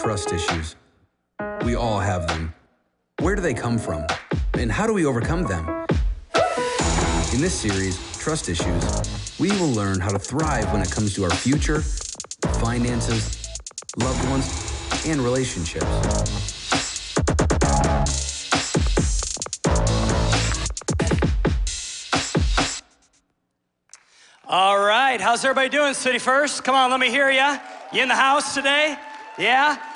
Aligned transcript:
trust 0.00 0.32
issues. 0.32 0.76
We 1.62 1.74
all 1.74 2.00
have 2.00 2.26
them. 2.26 2.54
Where 3.20 3.34
do 3.34 3.42
they 3.42 3.52
come 3.52 3.76
from? 3.76 4.06
And 4.54 4.72
how 4.72 4.86
do 4.86 4.94
we 4.94 5.04
overcome 5.04 5.42
them? 5.42 5.68
In 7.34 7.40
this 7.42 7.52
series, 7.52 7.98
Trust 8.18 8.48
Issues, 8.48 9.38
we 9.38 9.50
will 9.52 9.68
learn 9.68 10.00
how 10.00 10.08
to 10.08 10.18
thrive 10.18 10.72
when 10.72 10.80
it 10.80 10.90
comes 10.90 11.14
to 11.16 11.24
our 11.24 11.30
future, 11.30 11.82
finances, 12.60 13.46
loved 13.98 14.26
ones, 14.30 15.04
and 15.06 15.20
relationships. 15.20 15.84
All 24.48 24.78
right, 24.78 25.20
how's 25.20 25.44
everybody 25.44 25.68
doing, 25.68 25.92
City 25.92 26.18
First? 26.18 26.64
Come 26.64 26.74
on, 26.74 26.90
let 26.90 27.00
me 27.00 27.10
hear 27.10 27.30
ya. 27.30 27.58
You 27.92 28.02
in 28.02 28.08
the 28.08 28.16
house 28.16 28.54
today? 28.54 28.96
Yeah? 29.38 29.89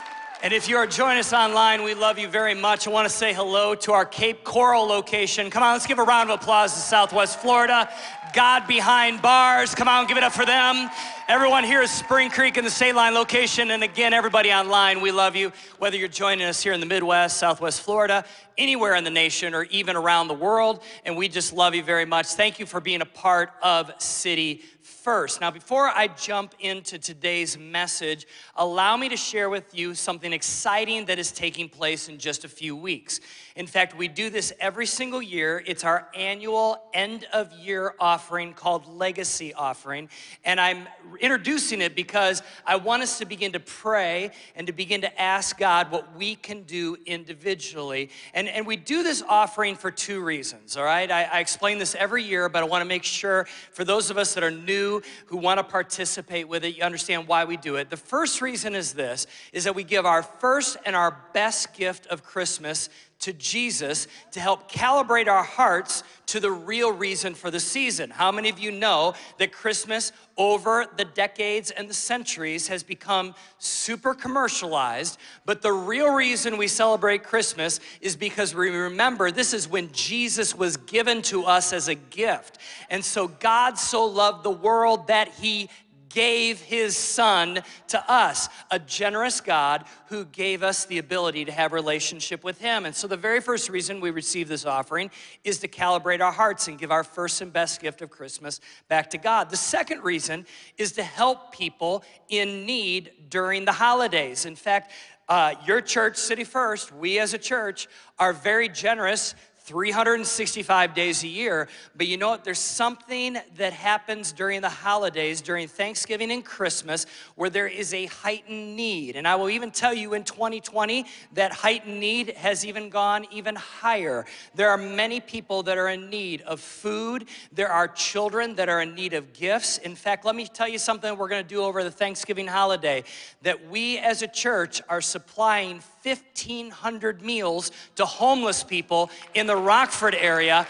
And 0.44 0.52
if 0.52 0.68
you 0.68 0.76
are 0.76 0.86
joining 0.86 1.20
us 1.20 1.32
online, 1.32 1.84
we 1.84 1.94
love 1.94 2.18
you 2.18 2.28
very 2.28 2.52
much. 2.52 2.86
I 2.86 2.90
want 2.90 3.08
to 3.08 3.14
say 3.14 3.32
hello 3.32 3.74
to 3.76 3.92
our 3.92 4.04
Cape 4.04 4.44
Coral 4.44 4.84
location. 4.84 5.48
Come 5.48 5.62
on, 5.62 5.72
let's 5.72 5.86
give 5.86 5.98
a 5.98 6.02
round 6.02 6.30
of 6.30 6.38
applause 6.38 6.74
to 6.74 6.80
Southwest 6.80 7.40
Florida. 7.40 7.88
God 8.34 8.66
behind 8.66 9.22
bars. 9.22 9.74
Come 9.74 9.88
on, 9.88 10.06
give 10.06 10.18
it 10.18 10.22
up 10.22 10.34
for 10.34 10.44
them. 10.44 10.90
Everyone 11.28 11.64
here 11.64 11.80
is 11.80 11.90
Spring 11.90 12.28
Creek 12.28 12.58
in 12.58 12.64
the 12.64 12.70
State 12.70 12.94
Line 12.94 13.14
location. 13.14 13.70
And 13.70 13.82
again, 13.82 14.12
everybody 14.12 14.52
online, 14.52 15.00
we 15.00 15.12
love 15.12 15.34
you. 15.34 15.50
Whether 15.78 15.96
you're 15.96 16.08
joining 16.08 16.46
us 16.46 16.62
here 16.62 16.74
in 16.74 16.80
the 16.80 16.84
Midwest, 16.84 17.38
Southwest 17.38 17.80
Florida, 17.80 18.26
anywhere 18.58 18.96
in 18.96 19.04
the 19.04 19.10
nation, 19.10 19.54
or 19.54 19.62
even 19.70 19.96
around 19.96 20.28
the 20.28 20.34
world. 20.34 20.82
And 21.06 21.16
we 21.16 21.26
just 21.26 21.54
love 21.54 21.74
you 21.74 21.82
very 21.82 22.04
much. 22.04 22.26
Thank 22.26 22.58
you 22.58 22.66
for 22.66 22.82
being 22.82 23.00
a 23.00 23.06
part 23.06 23.50
of 23.62 23.90
City 23.96 24.60
first. 25.04 25.42
Now, 25.42 25.50
before 25.50 25.88
I 25.88 26.08
jump 26.08 26.54
into 26.60 26.98
today's 26.98 27.58
message, 27.58 28.26
allow 28.56 28.96
me 28.96 29.10
to 29.10 29.18
share 29.18 29.50
with 29.50 29.74
you 29.74 29.94
something 29.94 30.32
exciting 30.32 31.04
that 31.04 31.18
is 31.18 31.30
taking 31.30 31.68
place 31.68 32.08
in 32.08 32.16
just 32.16 32.46
a 32.46 32.48
few 32.48 32.74
weeks. 32.74 33.20
In 33.54 33.66
fact, 33.66 33.94
we 33.96 34.08
do 34.08 34.30
this 34.30 34.50
every 34.58 34.86
single 34.86 35.20
year. 35.20 35.62
It's 35.66 35.84
our 35.84 36.08
annual 36.14 36.82
end 36.94 37.26
of 37.34 37.52
year 37.52 37.94
offering 38.00 38.54
called 38.54 38.86
Legacy 38.88 39.52
Offering. 39.52 40.08
And 40.42 40.58
I'm 40.58 40.88
introducing 41.20 41.82
it 41.82 41.94
because 41.94 42.42
I 42.66 42.76
want 42.76 43.02
us 43.02 43.18
to 43.18 43.26
begin 43.26 43.52
to 43.52 43.60
pray 43.60 44.30
and 44.56 44.66
to 44.66 44.72
begin 44.72 45.02
to 45.02 45.20
ask 45.20 45.58
God 45.58 45.90
what 45.90 46.16
we 46.16 46.34
can 46.34 46.62
do 46.62 46.96
individually. 47.04 48.08
And, 48.32 48.48
and 48.48 48.66
we 48.66 48.76
do 48.76 49.02
this 49.02 49.22
offering 49.28 49.76
for 49.76 49.90
two 49.90 50.24
reasons, 50.24 50.78
all 50.78 50.84
right? 50.84 51.10
I, 51.10 51.24
I 51.24 51.40
explain 51.40 51.78
this 51.78 51.94
every 51.94 52.24
year, 52.24 52.48
but 52.48 52.62
I 52.62 52.66
want 52.66 52.80
to 52.80 52.88
make 52.88 53.04
sure 53.04 53.46
for 53.70 53.84
those 53.84 54.08
of 54.08 54.16
us 54.16 54.32
that 54.32 54.42
are 54.42 54.50
new 54.50 54.93
who 55.26 55.36
want 55.36 55.58
to 55.58 55.64
participate 55.64 56.48
with 56.48 56.64
it, 56.64 56.76
you 56.76 56.82
understand 56.82 57.26
why 57.28 57.44
we 57.44 57.56
do 57.56 57.76
it. 57.76 57.90
The 57.90 57.96
first 57.96 58.40
reason 58.40 58.74
is 58.74 58.92
this 58.92 59.26
is 59.52 59.64
that 59.64 59.74
we 59.74 59.84
give 59.84 60.06
our 60.06 60.22
first 60.22 60.76
and 60.84 60.94
our 60.94 61.16
best 61.32 61.74
gift 61.74 62.06
of 62.08 62.22
Christmas 62.22 62.88
to 63.24 63.32
Jesus 63.32 64.06
to 64.32 64.40
help 64.40 64.70
calibrate 64.70 65.28
our 65.28 65.42
hearts 65.42 66.02
to 66.26 66.40
the 66.40 66.50
real 66.50 66.92
reason 66.92 67.34
for 67.34 67.50
the 67.50 67.60
season. 67.60 68.10
How 68.10 68.30
many 68.30 68.50
of 68.50 68.58
you 68.58 68.70
know 68.70 69.14
that 69.38 69.50
Christmas 69.50 70.12
over 70.36 70.86
the 70.96 71.04
decades 71.04 71.70
and 71.70 71.88
the 71.88 71.94
centuries 71.94 72.68
has 72.68 72.82
become 72.82 73.34
super 73.58 74.14
commercialized, 74.14 75.18
but 75.46 75.62
the 75.62 75.72
real 75.72 76.12
reason 76.12 76.58
we 76.58 76.68
celebrate 76.68 77.22
Christmas 77.22 77.80
is 78.00 78.16
because 78.16 78.54
we 78.54 78.68
remember 78.70 79.30
this 79.30 79.54
is 79.54 79.68
when 79.68 79.90
Jesus 79.92 80.54
was 80.54 80.76
given 80.76 81.22
to 81.22 81.44
us 81.44 81.72
as 81.72 81.88
a 81.88 81.94
gift. 81.94 82.58
And 82.90 83.04
so 83.04 83.28
God 83.28 83.78
so 83.78 84.04
loved 84.04 84.44
the 84.44 84.50
world 84.50 85.06
that 85.06 85.28
he 85.28 85.70
gave 86.14 86.60
his 86.60 86.96
son 86.96 87.60
to 87.88 88.10
us, 88.10 88.48
a 88.70 88.78
generous 88.78 89.40
God 89.40 89.84
who 90.06 90.24
gave 90.26 90.62
us 90.62 90.84
the 90.84 90.98
ability 90.98 91.44
to 91.44 91.50
have 91.52 91.72
relationship 91.72 92.44
with 92.44 92.60
him. 92.60 92.86
And 92.86 92.94
so 92.94 93.08
the 93.08 93.16
very 93.16 93.40
first 93.40 93.68
reason 93.68 94.00
we 94.00 94.12
receive 94.12 94.46
this 94.46 94.64
offering 94.64 95.10
is 95.42 95.58
to 95.58 95.68
calibrate 95.68 96.20
our 96.20 96.30
hearts 96.30 96.68
and 96.68 96.78
give 96.78 96.92
our 96.92 97.02
first 97.02 97.40
and 97.40 97.52
best 97.52 97.80
gift 97.80 98.00
of 98.00 98.10
Christmas 98.10 98.60
back 98.88 99.10
to 99.10 99.18
God. 99.18 99.50
The 99.50 99.56
second 99.56 100.04
reason 100.04 100.46
is 100.78 100.92
to 100.92 101.02
help 101.02 101.52
people 101.52 102.04
in 102.28 102.64
need 102.64 103.10
during 103.28 103.64
the 103.64 103.72
holidays. 103.72 104.46
In 104.46 104.54
fact, 104.54 104.92
uh, 105.28 105.54
your 105.66 105.80
church, 105.80 106.16
City 106.16 106.44
First, 106.44 106.92
we 106.92 107.18
as 107.18 107.34
a 107.34 107.38
church 107.38 107.88
are 108.20 108.32
very 108.32 108.68
generous 108.68 109.34
365 109.64 110.92
days 110.92 111.24
a 111.24 111.28
year. 111.28 111.68
But 111.96 112.06
you 112.06 112.18
know 112.18 112.28
what? 112.28 112.44
There's 112.44 112.58
something 112.58 113.38
that 113.56 113.72
happens 113.72 114.30
during 114.30 114.60
the 114.60 114.68
holidays, 114.68 115.40
during 115.40 115.68
Thanksgiving 115.68 116.30
and 116.30 116.44
Christmas, 116.44 117.06
where 117.34 117.48
there 117.48 117.66
is 117.66 117.94
a 117.94 118.04
heightened 118.06 118.76
need. 118.76 119.16
And 119.16 119.26
I 119.26 119.36
will 119.36 119.48
even 119.48 119.70
tell 119.70 119.94
you 119.94 120.12
in 120.12 120.22
2020 120.22 121.06
that 121.32 121.52
heightened 121.52 121.98
need 121.98 122.30
has 122.36 122.66
even 122.66 122.90
gone 122.90 123.26
even 123.30 123.56
higher. 123.56 124.26
There 124.54 124.68
are 124.68 124.76
many 124.76 125.18
people 125.18 125.62
that 125.62 125.78
are 125.78 125.88
in 125.88 126.10
need 126.10 126.42
of 126.42 126.60
food, 126.60 127.24
there 127.50 127.70
are 127.70 127.88
children 127.88 128.56
that 128.56 128.68
are 128.68 128.82
in 128.82 128.94
need 128.94 129.14
of 129.14 129.32
gifts. 129.32 129.78
In 129.78 129.94
fact, 129.94 130.26
let 130.26 130.36
me 130.36 130.46
tell 130.46 130.68
you 130.68 130.78
something 130.78 131.16
we're 131.16 131.28
gonna 131.28 131.42
do 131.42 131.62
over 131.62 131.82
the 131.82 131.90
Thanksgiving 131.90 132.46
holiday 132.46 133.02
that 133.40 133.70
we 133.70 133.96
as 133.96 134.20
a 134.20 134.28
church 134.28 134.82
are 134.90 135.00
supplying 135.00 135.80
1,500 136.04 137.22
meals 137.22 137.72
to 137.96 138.04
homeless 138.04 138.62
people 138.62 139.10
in 139.34 139.46
the 139.46 139.56
Rockford 139.56 140.14
area 140.14 140.66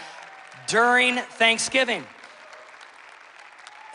during 0.67 1.17
Thanksgiving. 1.17 2.05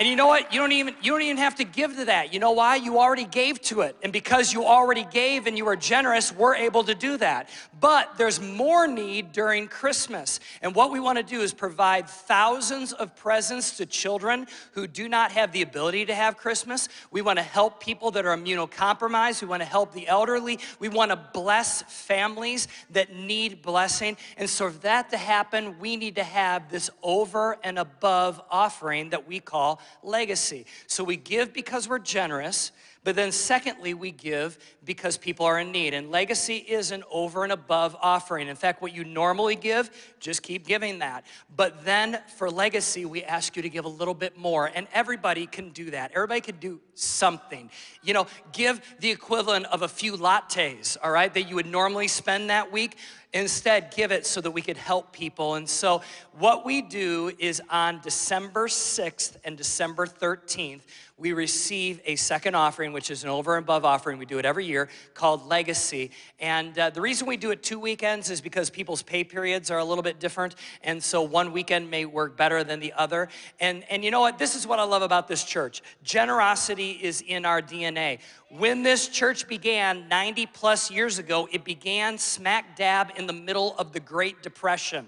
And 0.01 0.09
you 0.09 0.17
know 0.17 0.29
what? 0.29 0.51
You 0.51 0.61
don't 0.61 0.73
even 0.73 0.95
you 1.03 1.13
don't 1.13 1.21
even 1.21 1.37
have 1.37 1.57
to 1.57 1.65
give 1.65 1.95
to 1.97 2.07
that. 2.07 2.33
You 2.33 2.41
know 2.41 2.53
why? 2.53 2.77
You 2.77 2.99
already 2.99 3.27
gave 3.27 3.61
to 3.65 3.83
it. 3.83 3.97
And 4.03 4.15
because 4.15 4.51
you 4.51 4.65
already 4.65 5.05
gave 5.05 5.47
and 5.47 5.59
you 5.59 5.69
are 5.69 5.77
generous, 5.77 6.33
we're 6.35 6.55
able 6.55 6.85
to 6.85 6.95
do 6.95 7.19
that. 7.19 7.51
But 7.79 8.17
there's 8.17 8.41
more 8.41 8.87
need 8.87 9.33
during 9.33 9.69
Christmas. 9.69 10.41
And 10.63 10.75
what 10.75 10.91
we 10.91 11.01
want 11.01 11.19
to 11.19 11.23
do 11.23 11.43
is 11.43 11.53
provide 11.53 12.09
thousands 12.09 12.95
of 12.95 13.15
presents 13.15 13.77
to 13.77 13.85
children 13.85 14.47
who 14.73 14.87
do 14.87 15.07
not 15.07 15.33
have 15.33 15.53
the 15.53 15.61
ability 15.61 16.07
to 16.07 16.15
have 16.15 16.39
Christmas. 16.39 16.89
We 17.11 17.21
want 17.21 17.39
to 17.39 17.43
help 17.43 17.79
people 17.79 18.11
that 18.13 18.25
are 18.25 18.35
immunocompromised. 18.35 19.43
We 19.43 19.49
want 19.49 19.61
to 19.61 19.69
help 19.69 19.93
the 19.93 20.09
elderly. 20.09 20.61
We 20.79 20.89
want 20.89 21.11
to 21.11 21.21
bless 21.35 21.83
families 21.83 22.69
that 22.89 23.15
need 23.15 23.61
blessing. 23.61 24.17
And 24.39 24.49
so 24.49 24.71
for 24.71 24.79
that 24.79 25.11
to 25.11 25.19
happen, 25.19 25.79
we 25.79 25.99
need 25.99 26.15
to 26.15 26.25
have 26.25 26.71
this 26.71 26.89
over 27.03 27.59
and 27.63 27.79
above 27.79 28.41
offering 28.51 29.11
that 29.11 29.29
we 29.29 29.41
call 29.41 29.79
legacy. 30.03 30.67
So 30.87 31.05
we 31.05 31.17
give 31.17 31.53
because 31.53 31.89
we're 31.89 31.99
generous, 31.99 32.73
but 33.03 33.17
then 33.17 33.33
secondly, 33.33 33.95
we 33.95 34.11
give 34.11 34.59
because 34.85 35.17
people 35.17 35.47
are 35.47 35.59
in 35.59 35.73
need. 35.73 35.95
And 35.95 36.11
legacy 36.11 36.57
is 36.57 36.91
an 36.91 37.03
over 37.11 37.45
and 37.45 37.53
above 37.53 37.97
offering. 38.03 38.49
In 38.49 38.57
fact, 38.57 38.83
what 38.83 38.95
you 38.95 39.05
normally 39.05 39.57
give, 39.57 39.91
just 40.21 40.43
keep 40.43 40.67
giving 40.67 40.99
that. 40.99 41.25
But 41.57 41.85
then 41.87 42.21
for 42.37 42.51
legacy, 42.51 43.07
we 43.07 43.25
ask 43.25 43.57
you 43.57 43.63
to 43.63 43.71
give 43.71 43.87
a 43.87 43.89
little 43.89 44.13
bit 44.13 44.37
more. 44.37 44.71
And 44.75 44.87
everybody 44.93 45.47
can 45.47 45.71
do 45.71 45.93
that. 45.93 46.13
Everybody 46.15 46.43
can 46.43 46.57
do 46.57 46.79
something. 46.95 47.71
You 48.03 48.13
know, 48.13 48.27
give 48.53 48.83
the 48.99 49.11
equivalent 49.11 49.65
of 49.67 49.81
a 49.81 49.89
few 49.89 50.19
lattes, 50.19 50.99
all 51.03 51.11
right, 51.11 51.33
that 51.33 51.45
you 51.45 51.55
would 51.55 51.67
normally 51.67 52.09
spend 52.09 52.51
that 52.51 52.71
week. 52.71 52.99
Instead, 53.33 53.93
give 53.95 54.11
it 54.11 54.27
so 54.27 54.41
that 54.41 54.51
we 54.51 54.61
could 54.61 54.77
help 54.77 55.13
people. 55.13 55.55
And 55.55 55.69
so, 55.69 56.03
what 56.39 56.65
we 56.65 56.83
do 56.83 57.31
is 57.39 57.63
on 57.71 58.01
December 58.01 58.67
6th 58.67 59.37
and 59.45 59.57
December 59.57 60.07
13th, 60.07 60.81
we 61.21 61.35
receive 61.35 62.01
a 62.07 62.17
second 62.17 62.55
offering, 62.55 62.95
which 62.95 63.11
is 63.11 63.25
an 63.25 63.29
over 63.29 63.59
and 63.59 63.63
above 63.63 63.85
offering. 63.85 64.19
We 64.19 64.25
do 64.25 64.39
it 64.39 64.47
every 64.47 64.65
year 64.65 64.89
called 65.13 65.47
Legacy. 65.47 66.13
And 66.41 66.77
uh, 66.79 66.89
the 66.89 67.03
reason 67.03 67.29
we 67.29 67.37
do 67.37 67.51
it 67.51 67.63
two 67.63 67.79
weekends 67.79 68.31
is 68.31 68.41
because 68.41 68.71
people's 68.71 69.03
pay 69.03 69.23
periods 69.23 69.71
are 69.71 69.79
a 69.79 69.85
little 69.85 70.03
bit 70.03 70.19
different. 70.19 70.55
And 70.83 71.03
so 71.03 71.21
one 71.21 71.53
weekend 71.53 71.91
may 71.91 72.07
work 72.07 72.39
better 72.39 72.65
than 72.65 72.81
the 72.81 72.95
other. 72.95 73.29
And, 73.61 73.85
and 73.91 74.03
you 74.03 74.11
know 74.11 74.21
what? 74.21 74.39
This 74.39 74.57
is 74.57 74.67
what 74.67 74.79
I 74.79 74.85
love 74.85 75.03
about 75.03 75.29
this 75.29 75.45
church 75.45 75.83
generosity 76.03 76.93
is 76.93 77.21
in 77.21 77.45
our 77.45 77.61
DNA. 77.61 78.21
When 78.49 78.83
this 78.83 79.07
church 79.07 79.47
began 79.47 80.09
90 80.09 80.47
plus 80.47 80.91
years 80.91 81.19
ago, 81.19 81.49
it 81.53 81.65
began 81.65 82.17
smack 82.17 82.77
dab 82.77 83.13
in 83.21 83.27
the 83.27 83.33
middle 83.33 83.77
of 83.79 83.93
the 83.93 84.01
Great 84.01 84.43
Depression. 84.43 85.07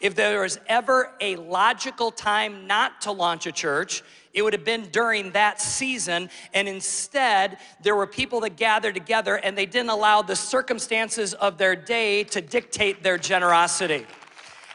If 0.00 0.14
there 0.14 0.40
was 0.40 0.58
ever 0.68 1.12
a 1.20 1.36
logical 1.36 2.10
time 2.10 2.66
not 2.66 3.00
to 3.02 3.12
launch 3.12 3.46
a 3.46 3.52
church, 3.52 4.02
it 4.32 4.42
would 4.42 4.52
have 4.52 4.64
been 4.64 4.88
during 4.90 5.32
that 5.32 5.60
season. 5.60 6.30
And 6.54 6.68
instead, 6.68 7.58
there 7.82 7.96
were 7.96 8.06
people 8.06 8.40
that 8.40 8.56
gathered 8.56 8.94
together 8.94 9.36
and 9.36 9.58
they 9.58 9.66
didn't 9.66 9.90
allow 9.90 10.22
the 10.22 10.36
circumstances 10.36 11.34
of 11.34 11.58
their 11.58 11.76
day 11.76 12.24
to 12.24 12.40
dictate 12.40 13.02
their 13.02 13.18
generosity. 13.18 14.06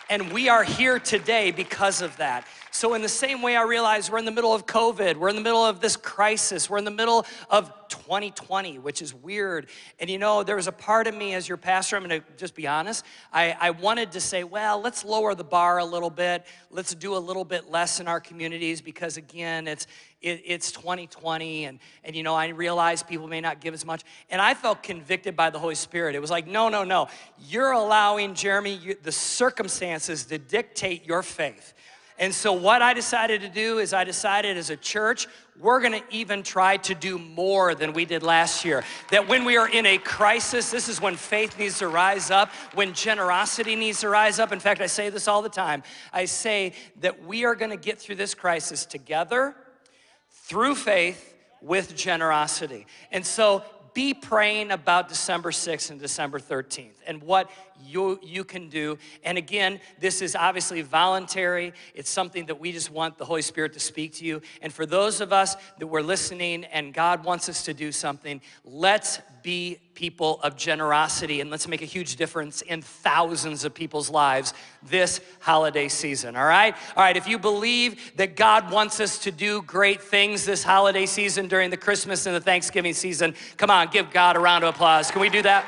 And 0.09 0.31
we 0.31 0.49
are 0.49 0.63
here 0.63 0.99
today 0.99 1.51
because 1.51 2.01
of 2.01 2.15
that. 2.17 2.45
So, 2.77 2.93
in 2.93 3.01
the 3.01 3.09
same 3.09 3.41
way, 3.41 3.55
I 3.55 3.63
realize 3.63 4.11
we're 4.11 4.19
in 4.19 4.25
the 4.25 4.31
middle 4.31 4.53
of 4.53 4.67
COVID, 4.67 5.15
we're 5.15 5.29
in 5.29 5.35
the 5.35 5.41
middle 5.41 5.65
of 5.65 5.79
this 5.79 5.97
crisis, 5.97 6.69
we're 6.69 6.77
in 6.77 6.85
the 6.85 6.91
middle 6.91 7.25
of 7.49 7.73
2020, 7.89 8.77
which 8.77 9.01
is 9.01 9.15
weird. 9.15 9.65
And 9.99 10.11
you 10.11 10.19
know, 10.19 10.43
there 10.43 10.55
was 10.55 10.67
a 10.67 10.71
part 10.71 11.07
of 11.07 11.15
me 11.15 11.33
as 11.33 11.47
your 11.49 11.57
pastor, 11.57 11.95
I'm 11.95 12.03
gonna 12.03 12.21
just 12.37 12.53
be 12.53 12.67
honest, 12.67 13.03
I, 13.33 13.57
I 13.59 13.71
wanted 13.71 14.11
to 14.11 14.21
say, 14.21 14.43
well, 14.43 14.79
let's 14.79 15.03
lower 15.03 15.33
the 15.33 15.43
bar 15.43 15.79
a 15.79 15.85
little 15.85 16.11
bit, 16.11 16.45
let's 16.69 16.93
do 16.93 17.15
a 17.15 17.17
little 17.17 17.43
bit 17.43 17.71
less 17.71 17.99
in 17.99 18.07
our 18.07 18.19
communities 18.19 18.79
because, 18.79 19.17
again, 19.17 19.67
it's, 19.67 19.87
it, 20.21 20.43
it's 20.45 20.71
2020 20.71 21.65
and, 21.65 21.79
and 22.03 22.15
you 22.15 22.21
know 22.21 22.35
i 22.35 22.47
realize 22.49 23.01
people 23.01 23.27
may 23.27 23.41
not 23.41 23.59
give 23.59 23.73
as 23.73 23.87
much. 23.87 24.03
And 24.29 24.39
i 24.39 24.53
felt 24.53 24.83
convicted 24.83 25.35
by 25.35 25.49
the 25.49 25.57
holy 25.57 25.73
spirit. 25.73 26.13
It 26.13 26.19
was 26.19 26.29
like 26.29 26.45
no 26.45 26.69
no 26.69 26.83
no. 26.83 27.07
You're 27.39 27.71
allowing 27.71 28.35
jeremy 28.35 28.75
you, 28.75 28.95
the 29.01 29.11
circumstances 29.11 30.25
to 30.25 30.37
dictate 30.37 31.07
your 31.07 31.23
faith 31.23 31.73
and 32.19 32.33
so, 32.33 32.51
what 32.51 32.81
I 32.81 32.95
decided 32.95 33.41
to 33.41 33.49
do 33.49 33.77
is, 33.77 33.93
I 33.93 34.03
decided 34.03 34.57
as 34.57 34.71
a 34.71 34.75
church, 34.75 35.27
we're 35.59 35.79
gonna 35.81 36.01
even 36.09 36.41
try 36.41 36.77
to 36.77 36.95
do 36.95 37.19
more 37.19 37.75
than 37.75 37.93
we 37.93 38.05
did 38.05 38.23
last 38.23 38.65
year. 38.65 38.83
That 39.11 39.27
when 39.27 39.45
we 39.45 39.55
are 39.57 39.69
in 39.69 39.85
a 39.85 39.99
crisis, 39.99 40.71
this 40.71 40.89
is 40.89 40.99
when 40.99 41.15
faith 41.15 41.59
needs 41.59 41.77
to 41.79 41.87
rise 41.87 42.31
up, 42.31 42.49
when 42.73 42.93
generosity 42.93 43.75
needs 43.75 43.99
to 43.99 44.09
rise 44.09 44.39
up. 44.39 44.51
In 44.51 44.59
fact, 44.59 44.81
I 44.81 44.87
say 44.87 45.09
this 45.09 45.27
all 45.27 45.43
the 45.43 45.49
time 45.49 45.83
I 46.11 46.25
say 46.25 46.73
that 47.01 47.23
we 47.23 47.45
are 47.45 47.53
gonna 47.53 47.77
get 47.77 47.99
through 47.99 48.15
this 48.15 48.33
crisis 48.33 48.85
together 48.85 49.55
through 50.31 50.73
faith 50.73 51.35
with 51.61 51.95
generosity. 51.95 52.87
And 53.11 53.25
so, 53.25 53.63
be 53.93 54.13
praying 54.13 54.69
about 54.69 55.09
December 55.09 55.49
6th 55.49 55.89
and 55.89 55.99
December 55.99 56.39
13th 56.39 57.01
and 57.07 57.19
what 57.23 57.49
you, 57.83 58.19
you 58.23 58.43
can 58.43 58.69
do. 58.69 58.97
And 59.23 59.37
again, 59.37 59.79
this 59.99 60.21
is 60.21 60.35
obviously 60.35 60.81
voluntary. 60.81 61.73
It's 61.93 62.09
something 62.09 62.45
that 62.47 62.59
we 62.59 62.71
just 62.71 62.91
want 62.91 63.17
the 63.17 63.25
Holy 63.25 63.41
Spirit 63.41 63.73
to 63.73 63.79
speak 63.79 64.13
to 64.15 64.25
you. 64.25 64.41
And 64.61 64.73
for 64.73 64.85
those 64.85 65.21
of 65.21 65.33
us 65.33 65.55
that 65.79 65.87
we're 65.87 66.01
listening 66.01 66.65
and 66.65 66.93
God 66.93 67.23
wants 67.23 67.49
us 67.49 67.63
to 67.65 67.73
do 67.73 67.91
something, 67.91 68.41
let's 68.63 69.19
be 69.43 69.79
people 69.93 70.41
of 70.41 70.57
generosity 70.57 71.39
and 71.39 71.49
let's 71.49 71.67
make 71.67 71.81
a 71.81 71.85
huge 71.85 72.17
difference 72.17 72.61
in 72.63 72.81
thousands 72.81 73.63
of 73.63 73.73
people's 73.73 74.09
lives 74.09 74.53
this 74.83 75.21
holiday 75.39 75.87
season, 75.87 76.35
all 76.35 76.45
right? 76.45 76.75
All 76.95 77.03
right, 77.03 77.15
if 77.15 77.27
you 77.27 77.39
believe 77.39 78.15
that 78.17 78.35
God 78.35 78.69
wants 78.71 78.99
us 78.99 79.19
to 79.19 79.31
do 79.31 79.61
great 79.61 80.01
things 80.01 80.45
this 80.45 80.63
holiday 80.63 81.05
season 81.05 81.47
during 81.47 81.69
the 81.69 81.77
Christmas 81.77 82.25
and 82.25 82.35
the 82.35 82.41
Thanksgiving 82.41 82.93
season, 82.93 83.33
come 83.55 83.71
on, 83.71 83.87
give 83.87 84.11
God 84.11 84.35
a 84.35 84.39
round 84.39 84.65
of 84.65 84.75
applause. 84.75 85.09
Can 85.11 85.21
we 85.21 85.29
do 85.29 85.41
that? 85.43 85.65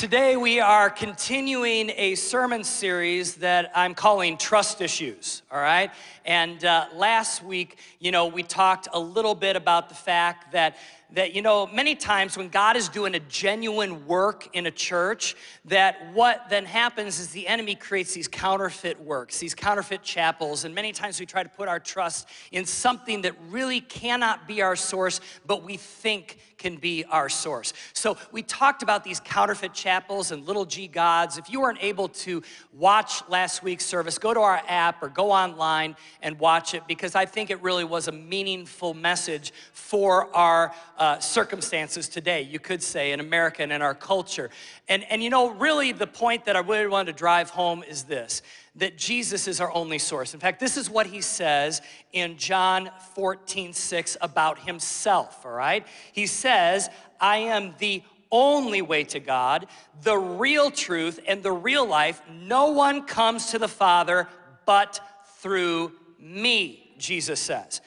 Today, 0.00 0.34
we 0.34 0.60
are 0.60 0.88
continuing 0.88 1.90
a 1.94 2.14
sermon 2.14 2.64
series 2.64 3.34
that 3.34 3.70
I'm 3.74 3.94
calling 3.94 4.38
Trust 4.38 4.80
Issues, 4.80 5.42
all 5.52 5.60
right? 5.60 5.90
And 6.24 6.64
uh, 6.64 6.86
last 6.94 7.44
week, 7.44 7.76
you 7.98 8.10
know, 8.10 8.26
we 8.26 8.42
talked 8.42 8.88
a 8.94 8.98
little 8.98 9.34
bit 9.34 9.56
about 9.56 9.90
the 9.90 9.94
fact 9.94 10.52
that 10.52 10.78
that, 11.12 11.34
you 11.34 11.42
know, 11.42 11.66
many 11.66 11.94
times 11.94 12.36
when 12.36 12.48
God 12.48 12.76
is 12.76 12.88
doing 12.88 13.14
a 13.14 13.20
genuine 13.20 14.06
work 14.06 14.48
in 14.52 14.66
a 14.66 14.70
church, 14.70 15.36
that 15.64 16.12
what 16.12 16.48
then 16.48 16.64
happens 16.64 17.18
is 17.18 17.30
the 17.30 17.48
enemy 17.48 17.74
creates 17.74 18.14
these 18.14 18.28
counterfeit 18.28 19.00
works, 19.00 19.38
these 19.38 19.54
counterfeit 19.54 20.02
chapels, 20.02 20.64
and 20.64 20.74
many 20.74 20.92
times 20.92 21.18
we 21.18 21.26
try 21.26 21.42
to 21.42 21.48
put 21.48 21.68
our 21.68 21.80
trust 21.80 22.28
in 22.52 22.64
something 22.64 23.22
that 23.22 23.34
really 23.48 23.80
cannot 23.80 24.46
be 24.46 24.62
our 24.62 24.76
source, 24.76 25.20
but 25.46 25.64
we 25.64 25.76
think 25.76 26.38
can 26.60 26.76
be 26.76 27.04
our 27.06 27.28
source. 27.28 27.72
So 27.94 28.18
we 28.32 28.42
talked 28.42 28.82
about 28.82 29.02
these 29.02 29.18
counterfeit 29.18 29.72
chapels 29.72 30.30
and 30.30 30.46
little 30.46 30.66
g 30.66 30.86
gods. 30.86 31.38
If 31.38 31.50
you 31.50 31.62
weren't 31.62 31.82
able 31.82 32.08
to 32.08 32.42
watch 32.74 33.26
last 33.28 33.62
week's 33.62 33.86
service, 33.86 34.18
go 34.18 34.34
to 34.34 34.40
our 34.40 34.62
app 34.68 35.02
or 35.02 35.08
go 35.08 35.30
online 35.30 35.96
and 36.22 36.38
watch 36.38 36.74
it 36.74 36.86
because 36.86 37.14
I 37.14 37.24
think 37.24 37.50
it 37.50 37.62
really 37.62 37.84
was 37.84 38.08
a 38.08 38.12
meaningful 38.12 38.92
message 38.92 39.52
for 39.72 40.34
our 40.36 40.74
uh, 41.00 41.18
circumstances 41.18 42.08
today, 42.08 42.42
you 42.42 42.58
could 42.58 42.82
say, 42.82 43.12
in 43.12 43.20
America 43.20 43.62
and 43.62 43.72
in 43.72 43.80
our 43.80 43.94
culture. 43.94 44.50
And, 44.86 45.02
and 45.10 45.22
you 45.22 45.30
know, 45.30 45.50
really, 45.50 45.92
the 45.92 46.06
point 46.06 46.44
that 46.44 46.56
I 46.56 46.58
really 46.60 46.86
wanted 46.86 47.12
to 47.12 47.18
drive 47.18 47.50
home 47.50 47.82
is 47.82 48.04
this 48.04 48.42
that 48.76 48.96
Jesus 48.96 49.48
is 49.48 49.60
our 49.60 49.72
only 49.72 49.98
source. 49.98 50.32
In 50.32 50.38
fact, 50.38 50.60
this 50.60 50.76
is 50.76 50.88
what 50.88 51.06
he 51.06 51.20
says 51.20 51.82
in 52.12 52.36
John 52.36 52.88
14, 53.14 53.72
6 53.72 54.16
about 54.20 54.60
himself, 54.60 55.44
all 55.44 55.50
right? 55.50 55.84
He 56.12 56.26
says, 56.26 56.88
I 57.20 57.38
am 57.38 57.74
the 57.78 58.04
only 58.30 58.80
way 58.80 59.02
to 59.04 59.18
God, 59.18 59.66
the 60.02 60.16
real 60.16 60.70
truth, 60.70 61.18
and 61.26 61.42
the 61.42 61.50
real 61.50 61.84
life. 61.84 62.22
No 62.30 62.70
one 62.70 63.06
comes 63.06 63.46
to 63.46 63.58
the 63.58 63.66
Father 63.66 64.28
but 64.66 65.00
through 65.40 65.92
me, 66.20 66.94
Jesus 66.96 67.40
says. 67.40 67.80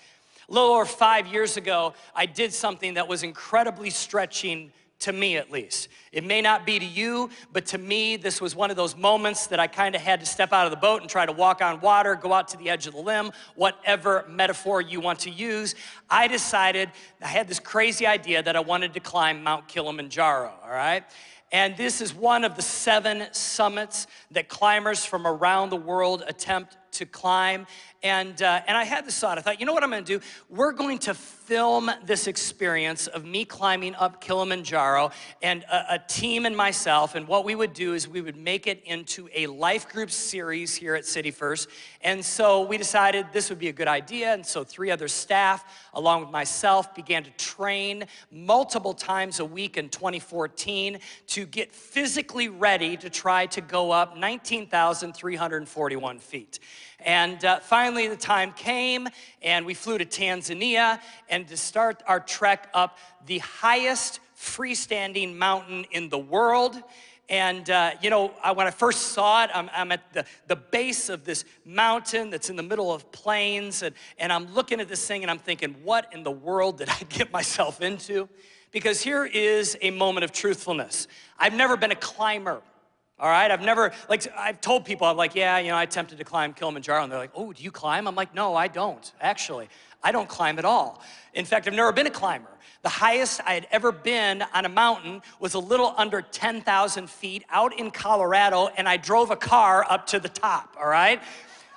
Little 0.54 0.70
over 0.70 0.86
five 0.86 1.26
years 1.26 1.58
ago, 1.58 1.96
I 2.16 2.28
did 2.28 2.54
something 2.54 2.94
that 2.94 3.08
was 3.08 3.24
incredibly 3.24 3.90
stretching 3.90 4.72
to 5.00 5.12
me 5.12 5.36
at 5.36 5.50
least. 5.50 5.88
It 6.12 6.24
may 6.24 6.44
not 6.44 6.64
be 6.64 6.78
to 6.78 6.86
you, 6.86 7.32
but 7.52 7.66
to 7.68 7.80
me, 7.80 8.18
this 8.18 8.40
was 8.40 8.56
one 8.56 8.70
of 8.70 8.78
those 8.78 8.96
moments 8.96 9.48
that 9.48 9.60
I 9.60 9.66
kind 9.66 9.96
of 9.96 10.02
had 10.02 10.20
to 10.20 10.28
step 10.28 10.54
out 10.54 10.66
of 10.66 10.70
the 10.70 10.78
boat 10.78 11.02
and 11.02 11.10
try 11.10 11.26
to 11.26 11.32
walk 11.32 11.64
on 11.64 11.82
water, 11.82 12.14
go 12.14 12.32
out 12.34 12.50
to 12.50 12.58
the 12.58 12.70
edge 12.70 12.86
of 12.86 12.94
the 12.94 13.00
limb, 13.02 13.32
whatever 13.56 14.26
metaphor 14.30 14.80
you 14.80 15.00
want 15.00 15.18
to 15.22 15.32
use. 15.32 15.74
I 16.08 16.28
decided, 16.28 16.92
I 17.20 17.30
had 17.30 17.48
this 17.48 17.60
crazy 17.60 18.06
idea 18.06 18.44
that 18.44 18.56
I 18.56 18.60
wanted 18.60 18.94
to 18.94 19.00
climb 19.00 19.42
Mount 19.42 19.68
Kilimanjaro, 19.68 20.54
all 20.64 20.70
right? 20.70 21.04
And 21.52 21.76
this 21.76 22.00
is 22.00 22.14
one 22.14 22.44
of 22.44 22.56
the 22.56 22.62
seven 22.62 23.26
summits 23.32 24.06
that 24.30 24.50
climbers 24.50 25.04
from 25.04 25.26
around 25.26 25.72
the 25.72 25.78
world 25.78 26.24
attempt 26.28 26.78
to 26.94 27.06
climb. 27.06 27.68
And, 28.04 28.42
uh, 28.42 28.62
and 28.68 28.78
I 28.78 28.84
had 28.84 29.06
this 29.06 29.18
thought. 29.18 29.38
I 29.38 29.42
thought, 29.42 29.62
you 29.62 29.66
know 29.66 29.74
what 29.74 29.84
I'm 29.84 29.90
gonna 29.90 30.02
do? 30.02 30.20
We're 30.50 30.74
going 30.74 31.00
to 31.00 31.14
film 31.14 31.90
this 32.06 32.28
experience 32.28 33.08
of 33.08 33.26
me 33.26 33.46
climbing 33.46 33.96
up 33.96 34.22
Kilimanjaro 34.22 35.12
and 35.42 35.64
a, 35.64 35.96
a, 35.96 36.00
team 36.08 36.46
and 36.46 36.56
myself. 36.56 37.16
And 37.16 37.28
what 37.28 37.44
we 37.44 37.56
would 37.56 37.74
do 37.74 37.94
is 37.94 38.08
we 38.08 38.22
would 38.22 38.38
make 38.38 38.66
it 38.66 38.82
into 38.86 39.28
a 39.34 39.48
life 39.48 39.90
group 39.90 40.10
series 40.10 40.74
here 40.74 40.96
at 40.96 41.06
City 41.06 41.32
First. 41.32 41.68
And 42.02 42.24
so 42.24 42.62
we 42.62 42.78
decided 42.78 43.26
this 43.34 43.50
would 43.50 43.60
be 43.60 43.68
a 43.68 43.74
good 43.74 43.90
idea. 43.90 44.34
And 44.34 44.46
so 44.46 44.64
three 44.64 44.90
other 44.90 45.10
staff, 45.10 45.66
along 45.94 46.22
with 46.22 46.30
myself, 46.30 46.96
began 46.96 47.26
to 47.26 47.32
train 47.32 48.06
multiple 48.32 48.94
times 48.94 49.40
a 49.40 49.46
week 49.46 49.78
in 49.78 49.90
2014 49.90 51.00
to 51.28 51.46
get 51.46 51.74
physically 51.74 52.48
ready 52.48 52.96
to 52.98 53.10
try 53.10 53.48
to 53.48 53.62
go 53.62 53.92
up 53.92 54.18
19,341 54.18 56.20
feet. 56.20 56.60
And 57.06 57.44
uh, 57.44 57.60
finally, 57.60 58.08
the 58.08 58.16
time 58.16 58.54
came, 58.54 59.08
and 59.42 59.66
we 59.66 59.74
flew 59.74 59.98
to 59.98 60.06
Tanzania 60.06 61.00
and 61.30 61.48
to 61.48 61.58
start 61.58 62.02
our 62.08 62.20
trek 62.20 62.70
up 62.74 62.98
the 63.26 63.40
highest 63.40 64.20
freestanding 64.38 65.36
mountain 65.36 65.86
in 65.92 66.10
the 66.10 66.18
world. 66.18 66.82
And, 67.30 67.70
uh, 67.70 67.92
you 68.02 68.10
know, 68.10 68.34
I, 68.44 68.52
when 68.52 68.68
I 68.68 68.72
first 68.72 69.14
saw 69.14 69.44
it, 69.44 69.50
I'm, 69.54 69.70
I'm, 69.74 69.92
at 69.92 70.14
the, 70.14 70.26
the 70.48 70.56
base 70.56 71.10
of 71.10 71.24
this 71.24 71.46
mountain 71.66 72.30
that's 72.30 72.50
in 72.50 72.56
the 72.56 72.64
middle 72.64 72.94
of 72.94 73.12
plains, 73.12 73.82
and, 73.82 73.96
and 74.18 74.32
I'm 74.32 74.54
looking 74.54 74.80
at 74.82 74.88
this 74.88 75.06
thing 75.06 75.24
and 75.24 75.32
I'm 75.32 75.40
thinking, 75.40 75.76
what 75.84 76.10
in 76.14 76.24
the 76.24 76.32
world 76.32 76.80
did 76.80 76.90
I 76.90 77.00
get 77.10 77.32
myself 77.32 77.82
into? 77.82 78.28
Because 78.72 79.02
here 79.02 79.26
is 79.26 79.78
a 79.82 79.92
moment 79.92 80.24
of 80.24 80.32
truthfulness. 80.32 81.08
I've 81.38 81.54
never 81.54 81.78
been 81.78 81.92
a 81.92 81.96
climber. 81.96 82.62
All 83.20 83.30
right, 83.30 83.52
I've 83.52 83.62
never, 83.62 83.92
like, 84.10 84.26
I've 84.36 84.60
told 84.60 84.86
people, 84.86 85.06
I'm 85.06 85.16
like, 85.16 85.36
yeah, 85.36 85.60
you 85.60 85.70
know, 85.70 85.76
I 85.76 85.84
attempted 85.84 86.18
to 86.18 86.24
climb 86.24 86.54
Kilimanjaro, 86.54 87.04
and 87.04 87.12
they're 87.12 87.20
like, 87.20 87.32
oh, 87.36 87.54
do 87.54 87.64
you 87.64 87.72
climb? 87.72 88.08
I'm 88.08 88.16
like, 88.16 88.34
no, 88.34 88.56
I 88.56 88.68
don't, 88.68 89.12
actually. 89.22 89.70
I 90.04 90.12
don't 90.12 90.28
climb 90.28 90.58
at 90.58 90.66
all. 90.66 91.02
In 91.34 91.46
fact, 91.46 91.68
I've 91.68 91.74
never 91.74 91.92
been 91.92 92.08
a 92.08 92.12
climber. 92.12 92.50
The 92.82 92.90
highest 92.90 93.40
I 93.46 93.54
had 93.54 93.68
ever 93.72 93.92
been 93.92 94.44
on 94.54 94.66
a 94.66 94.70
mountain 94.70 95.22
was 95.40 95.54
a 95.54 95.60
little 95.60 95.94
under 95.96 96.22
10,000 96.22 97.10
feet 97.10 97.46
out 97.50 97.80
in 97.80 97.92
Colorado, 97.92 98.68
and 98.76 98.90
I 98.90 98.98
drove 98.98 99.30
a 99.32 99.38
car 99.38 99.86
up 99.90 100.08
to 100.08 100.20
the 100.20 100.28
top, 100.28 100.76
all 100.78 100.88
right? 100.88 101.22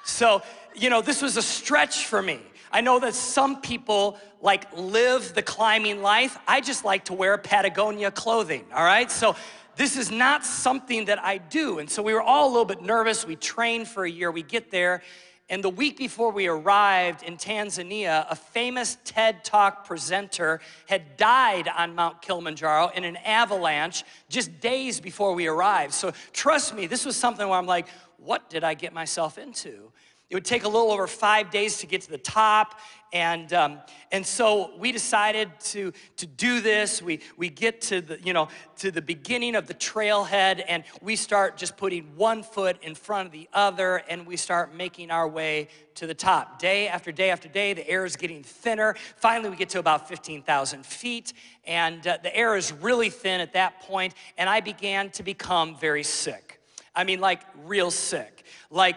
So, 0.04 0.42
you 0.74 0.90
know, 0.90 1.02
this 1.02 1.20
was 1.20 1.36
a 1.36 1.42
stretch 1.42 2.06
for 2.06 2.22
me. 2.22 2.40
I 2.72 2.80
know 2.80 2.98
that 2.98 3.14
some 3.14 3.60
people 3.60 4.18
like 4.42 4.64
live 4.76 5.34
the 5.34 5.42
climbing 5.42 6.02
life. 6.02 6.36
I 6.48 6.60
just 6.60 6.84
like 6.84 7.04
to 7.06 7.12
wear 7.12 7.38
Patagonia 7.38 8.10
clothing, 8.10 8.64
all 8.74 8.84
right? 8.84 9.10
So 9.10 9.36
this 9.76 9.96
is 9.96 10.10
not 10.10 10.44
something 10.44 11.04
that 11.06 11.22
I 11.22 11.38
do. 11.38 11.78
And 11.78 11.88
so 11.88 12.02
we 12.02 12.14
were 12.14 12.22
all 12.22 12.48
a 12.48 12.50
little 12.50 12.64
bit 12.64 12.82
nervous. 12.82 13.26
We 13.26 13.36
trained 13.36 13.88
for 13.88 14.04
a 14.04 14.10
year. 14.10 14.30
We 14.30 14.42
get 14.42 14.70
there. 14.70 15.02
And 15.48 15.62
the 15.62 15.70
week 15.70 15.96
before 15.96 16.32
we 16.32 16.48
arrived 16.48 17.22
in 17.22 17.36
Tanzania, 17.36 18.26
a 18.28 18.34
famous 18.34 18.98
TED 19.04 19.44
Talk 19.44 19.86
presenter 19.86 20.60
had 20.88 21.16
died 21.16 21.68
on 21.68 21.94
Mount 21.94 22.20
Kilimanjaro 22.20 22.90
in 22.96 23.04
an 23.04 23.16
avalanche 23.18 24.02
just 24.28 24.60
days 24.60 24.98
before 24.98 25.34
we 25.34 25.46
arrived. 25.46 25.94
So 25.94 26.12
trust 26.32 26.74
me, 26.74 26.86
this 26.86 27.04
was 27.04 27.14
something 27.14 27.48
where 27.48 27.58
I'm 27.58 27.66
like, 27.66 27.86
what 28.16 28.50
did 28.50 28.64
I 28.64 28.74
get 28.74 28.92
myself 28.92 29.38
into? 29.38 29.92
It 30.28 30.34
would 30.34 30.44
take 30.44 30.64
a 30.64 30.68
little 30.68 30.90
over 30.90 31.06
five 31.06 31.50
days 31.50 31.78
to 31.78 31.86
get 31.86 32.02
to 32.02 32.10
the 32.10 32.18
top. 32.18 32.80
And, 33.12 33.52
um, 33.52 33.78
and 34.10 34.26
so 34.26 34.76
we 34.76 34.90
decided 34.90 35.48
to, 35.66 35.92
to 36.16 36.26
do 36.26 36.60
this. 36.60 37.00
We, 37.00 37.20
we 37.36 37.48
get 37.48 37.80
to 37.82 38.00
the, 38.00 38.20
you 38.20 38.32
know, 38.32 38.48
to 38.78 38.90
the 38.90 39.00
beginning 39.00 39.54
of 39.54 39.68
the 39.68 39.74
trailhead 39.74 40.64
and 40.66 40.82
we 41.00 41.14
start 41.14 41.56
just 41.56 41.76
putting 41.76 42.16
one 42.16 42.42
foot 42.42 42.76
in 42.82 42.96
front 42.96 43.26
of 43.26 43.32
the 43.32 43.48
other 43.52 44.02
and 44.08 44.26
we 44.26 44.36
start 44.36 44.74
making 44.74 45.12
our 45.12 45.28
way 45.28 45.68
to 45.94 46.08
the 46.08 46.14
top. 46.14 46.58
Day 46.58 46.88
after 46.88 47.12
day 47.12 47.30
after 47.30 47.48
day, 47.48 47.72
the 47.72 47.88
air 47.88 48.04
is 48.04 48.16
getting 48.16 48.42
thinner. 48.42 48.96
Finally, 49.14 49.50
we 49.50 49.56
get 49.56 49.68
to 49.70 49.78
about 49.78 50.08
15,000 50.08 50.84
feet 50.84 51.34
and 51.64 52.04
uh, 52.04 52.18
the 52.20 52.36
air 52.36 52.56
is 52.56 52.72
really 52.72 53.10
thin 53.10 53.40
at 53.40 53.52
that 53.52 53.80
point 53.82 54.12
and 54.36 54.50
I 54.50 54.58
began 54.58 55.10
to 55.10 55.22
become 55.22 55.76
very 55.76 56.02
sick. 56.02 56.60
I 56.96 57.04
mean, 57.04 57.20
like 57.20 57.42
real 57.64 57.92
sick. 57.92 58.44
Like 58.70 58.96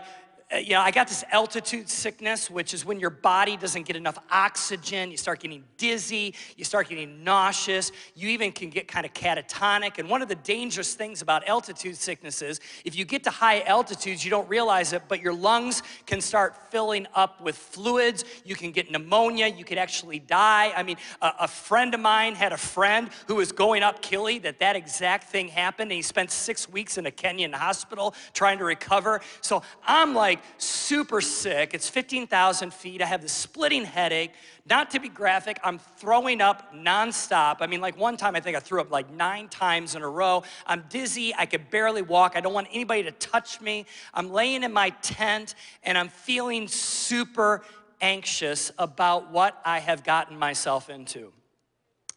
Uh, 0.51 0.57
you 0.57 0.71
know, 0.71 0.81
I 0.81 0.89
got 0.89 1.07
this 1.07 1.23
altitude 1.31 1.89
sickness, 1.89 2.49
which 2.49 2.73
is 2.73 2.83
when 2.83 2.99
your 2.99 3.11
body 3.11 3.55
doesn't 3.55 3.85
get 3.85 3.95
enough 3.95 4.17
oxygen. 4.31 5.11
You 5.11 5.17
start 5.17 5.41
getting 5.41 5.63
dizzy, 5.77 6.33
you 6.57 6.63
start 6.63 6.89
getting 6.89 7.23
nauseous, 7.23 7.91
you 8.15 8.29
even 8.29 8.51
can 8.51 8.71
get 8.71 8.87
kind 8.87 9.05
of 9.05 9.13
catatonic. 9.13 9.99
And 9.99 10.09
one 10.09 10.23
of 10.23 10.27
the 10.27 10.35
dangerous 10.35 10.95
things 10.95 11.21
about 11.21 11.47
altitude 11.47 11.95
sickness 11.97 12.41
is 12.41 12.59
if 12.83 12.95
you 12.95 13.05
get 13.05 13.23
to 13.25 13.29
high 13.29 13.61
altitudes, 13.61 14.25
you 14.25 14.31
don't 14.31 14.49
realize 14.49 14.91
it, 14.91 15.03
but 15.07 15.21
your 15.21 15.33
lungs 15.33 15.83
can 16.07 16.19
start 16.19 16.71
filling 16.71 17.05
up 17.13 17.41
with 17.41 17.55
fluids. 17.55 18.25
You 18.43 18.55
can 18.55 18.71
get 18.71 18.89
pneumonia, 18.89 19.47
you 19.47 19.63
could 19.63 19.77
actually 19.77 20.17
die. 20.17 20.73
I 20.75 20.81
mean, 20.81 20.97
a, 21.21 21.31
a 21.41 21.47
friend 21.47 21.93
of 21.93 21.99
mine 21.99 22.33
had 22.33 22.53
a 22.53 22.57
friend 22.57 23.09
who 23.27 23.35
was 23.35 23.51
going 23.51 23.83
up 23.83 24.01
Kili 24.01 24.41
that 24.41 24.57
that 24.59 24.75
exact 24.75 25.25
thing 25.25 25.47
happened, 25.47 25.91
and 25.91 25.97
he 25.97 26.01
spent 26.01 26.31
six 26.31 26.67
weeks 26.67 26.97
in 26.97 27.05
a 27.05 27.11
Kenyan 27.11 27.53
hospital 27.53 28.15
trying 28.33 28.57
to 28.57 28.63
recover. 28.63 29.21
So 29.41 29.61
I'm 29.85 30.15
like, 30.15 30.38
like 30.39 30.61
super 30.61 31.21
sick. 31.21 31.73
It's 31.73 31.89
15,000 31.89 32.73
feet. 32.73 33.01
I 33.01 33.05
have 33.05 33.21
this 33.21 33.31
splitting 33.31 33.83
headache. 33.83 34.31
Not 34.69 34.91
to 34.91 34.99
be 34.99 35.09
graphic, 35.09 35.59
I'm 35.63 35.79
throwing 35.79 36.41
up 36.41 36.73
nonstop. 36.73 37.57
I 37.59 37.67
mean, 37.67 37.81
like 37.81 37.97
one 37.97 38.17
time 38.17 38.35
I 38.35 38.39
think 38.39 38.55
I 38.55 38.59
threw 38.59 38.79
up 38.79 38.91
like 38.91 39.11
nine 39.11 39.49
times 39.49 39.95
in 39.95 40.01
a 40.01 40.07
row. 40.07 40.43
I'm 40.65 40.85
dizzy. 40.89 41.33
I 41.37 41.45
could 41.45 41.69
barely 41.69 42.01
walk. 42.01 42.33
I 42.35 42.41
don't 42.41 42.53
want 42.53 42.67
anybody 42.71 43.03
to 43.03 43.11
touch 43.11 43.61
me. 43.61 43.85
I'm 44.13 44.31
laying 44.31 44.63
in 44.63 44.71
my 44.71 44.91
tent 45.01 45.55
and 45.83 45.97
I'm 45.97 46.09
feeling 46.09 46.67
super 46.67 47.63
anxious 48.01 48.71
about 48.77 49.31
what 49.31 49.59
I 49.65 49.79
have 49.79 50.03
gotten 50.03 50.37
myself 50.37 50.89
into. 50.89 51.33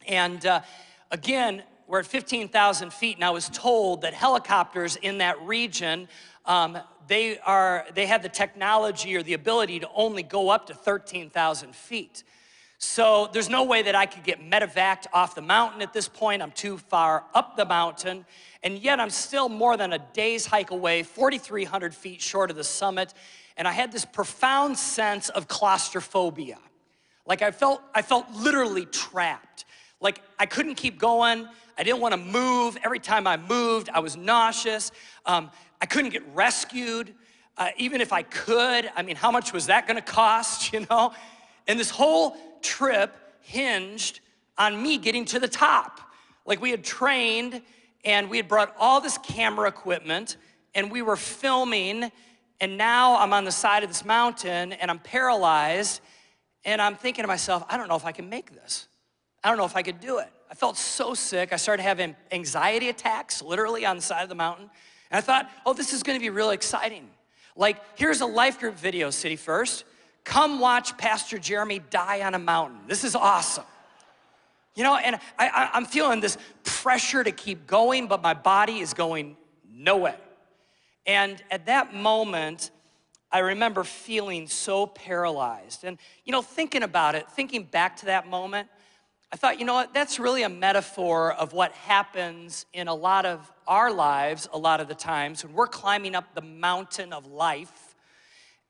And 0.07 0.45
uh, 0.45 0.61
again, 1.11 1.63
we're 1.93 1.99
at 1.99 2.07
15,000 2.07 2.91
feet, 2.91 3.17
and 3.17 3.23
I 3.23 3.29
was 3.29 3.49
told 3.49 4.01
that 4.01 4.15
helicopters 4.15 4.95
in 4.95 5.19
that 5.19 5.39
region 5.43 6.07
um, 6.43 6.79
they, 7.07 7.37
are, 7.37 7.85
they 7.93 8.07
have 8.07 8.23
the 8.23 8.29
technology 8.29 9.15
or 9.15 9.21
the 9.21 9.33
ability 9.33 9.79
to 9.81 9.89
only 9.93 10.23
go 10.23 10.49
up 10.49 10.65
to 10.65 10.73
13,000 10.73 11.75
feet. 11.75 12.23
So 12.79 13.29
there's 13.31 13.47
no 13.47 13.65
way 13.65 13.83
that 13.83 13.93
I 13.93 14.07
could 14.07 14.23
get 14.23 14.41
medevaced 14.41 15.05
off 15.13 15.35
the 15.35 15.43
mountain 15.43 15.83
at 15.83 15.93
this 15.93 16.07
point. 16.07 16.41
I'm 16.41 16.49
too 16.53 16.79
far 16.79 17.25
up 17.35 17.57
the 17.57 17.65
mountain. 17.65 18.25
And 18.63 18.79
yet 18.79 18.99
I'm 18.99 19.11
still 19.11 19.47
more 19.47 19.77
than 19.77 19.93
a 19.93 19.99
day's 20.13 20.47
hike 20.47 20.71
away, 20.71 21.03
4,300 21.03 21.93
feet 21.93 22.23
short 22.23 22.49
of 22.49 22.55
the 22.55 22.63
summit. 22.63 23.13
And 23.55 23.67
I 23.67 23.71
had 23.71 23.91
this 23.91 24.03
profound 24.03 24.79
sense 24.79 25.29
of 25.29 25.47
claustrophobia. 25.47 26.57
Like 27.27 27.43
I 27.43 27.51
felt, 27.51 27.83
I 27.93 28.01
felt 28.01 28.25
literally 28.31 28.87
trapped. 28.87 29.65
Like 30.03 30.21
I 30.37 30.45
couldn't 30.45 30.75
keep 30.75 30.99
going. 30.99 31.47
I 31.77 31.83
didn't 31.83 32.01
want 32.01 32.13
to 32.13 32.19
move. 32.19 32.77
Every 32.83 32.99
time 32.99 33.25
I 33.25 33.37
moved, 33.37 33.89
I 33.89 33.99
was 33.99 34.15
nauseous. 34.15 34.91
Um, 35.25 35.49
I 35.81 35.87
couldn't 35.87 36.11
get 36.11 36.23
rescued. 36.35 37.15
Uh, 37.57 37.69
even 37.77 38.01
if 38.01 38.11
I 38.11 38.23
could, 38.23 38.91
I 38.95 39.01
mean, 39.01 39.15
how 39.15 39.31
much 39.31 39.53
was 39.53 39.67
that 39.67 39.87
gonna 39.87 40.01
cost, 40.01 40.73
you 40.73 40.85
know? 40.89 41.13
And 41.67 41.79
this 41.79 41.89
whole 41.89 42.35
trip 42.61 43.15
hinged 43.39 44.19
on 44.57 44.81
me 44.81 44.97
getting 44.97 45.25
to 45.25 45.39
the 45.39 45.47
top. 45.47 45.99
Like 46.45 46.61
we 46.61 46.69
had 46.69 46.83
trained 46.83 47.61
and 48.03 48.29
we 48.29 48.37
had 48.37 48.47
brought 48.47 48.75
all 48.77 48.99
this 48.99 49.17
camera 49.17 49.67
equipment 49.67 50.37
and 50.75 50.91
we 50.91 51.01
were 51.01 51.15
filming 51.15 52.11
and 52.59 52.77
now 52.77 53.17
I'm 53.17 53.33
on 53.33 53.45
the 53.45 53.51
side 53.51 53.83
of 53.83 53.89
this 53.89 54.05
mountain 54.05 54.73
and 54.73 54.91
I'm 54.91 54.99
paralyzed 54.99 56.01
and 56.65 56.81
I'm 56.81 56.95
thinking 56.95 57.23
to 57.23 57.27
myself, 57.27 57.65
I 57.69 57.77
don't 57.77 57.89
know 57.89 57.95
if 57.95 58.05
I 58.05 58.11
can 58.11 58.29
make 58.29 58.53
this. 58.53 58.87
I 59.43 59.49
don't 59.49 59.57
know 59.57 59.65
if 59.65 59.75
I 59.75 59.81
could 59.81 59.99
do 59.99 60.19
it. 60.19 60.29
I 60.49 60.55
felt 60.55 60.77
so 60.77 61.13
sick. 61.13 61.51
I 61.51 61.57
started 61.57 61.83
having 61.83 62.15
anxiety 62.31 62.89
attacks 62.89 63.41
literally 63.41 63.85
on 63.85 63.95
the 63.95 64.01
side 64.01 64.23
of 64.23 64.29
the 64.29 64.35
mountain. 64.35 64.69
And 65.11 65.17
I 65.17 65.21
thought, 65.21 65.49
oh, 65.65 65.73
this 65.73 65.93
is 65.93 66.03
gonna 66.03 66.19
be 66.19 66.29
really 66.29 66.55
exciting. 66.55 67.09
Like, 67.55 67.81
here's 67.97 68.21
a 68.21 68.25
life 68.25 68.59
group 68.59 68.75
video, 68.75 69.09
City 69.09 69.35
First. 69.35 69.85
Come 70.23 70.59
watch 70.59 70.97
Pastor 70.97 71.37
Jeremy 71.37 71.79
die 71.89 72.21
on 72.21 72.33
a 72.33 72.39
mountain. 72.39 72.79
This 72.87 73.03
is 73.03 73.15
awesome. 73.15 73.65
You 74.75 74.83
know, 74.83 74.95
and 74.95 75.19
I, 75.37 75.69
am 75.73 75.85
feeling 75.85 76.19
this 76.19 76.37
pressure 76.63 77.23
to 77.23 77.31
keep 77.31 77.67
going, 77.67 78.07
but 78.07 78.23
my 78.23 78.33
body 78.33 78.79
is 78.79 78.93
going 78.93 79.37
no 79.71 79.97
way. 79.97 80.15
And 81.05 81.43
at 81.51 81.67
that 81.67 81.93
moment, 81.93 82.71
I 83.31 83.39
remember 83.39 83.83
feeling 83.83 84.47
so 84.47 84.87
paralyzed. 84.87 85.83
And, 85.83 85.99
you 86.25 86.31
know, 86.31 86.41
thinking 86.41 86.81
about 86.81 87.13
it, 87.15 87.29
thinking 87.31 87.63
back 87.63 87.97
to 87.97 88.05
that 88.07 88.27
moment, 88.27 88.67
I 89.33 89.35
thought, 89.35 89.59
you 89.59 89.65
know 89.65 89.73
what, 89.73 89.95
that's 89.95 90.19
really 90.19 90.43
a 90.43 90.49
metaphor 90.49 91.33
of 91.33 91.53
what 91.53 91.71
happens 91.71 92.67
in 92.71 92.87
a 92.87 92.93
lot 92.93 93.25
of 93.25 93.51
our 93.65 93.91
lives, 93.91 94.47
a 94.53 94.59
lot 94.59 94.79
of 94.79 94.87
the 94.87 94.93
times, 94.93 95.43
when 95.43 95.53
we're 95.55 95.65
climbing 95.65 96.13
up 96.13 96.35
the 96.35 96.41
mountain 96.43 97.11
of 97.11 97.25
life. 97.25 97.95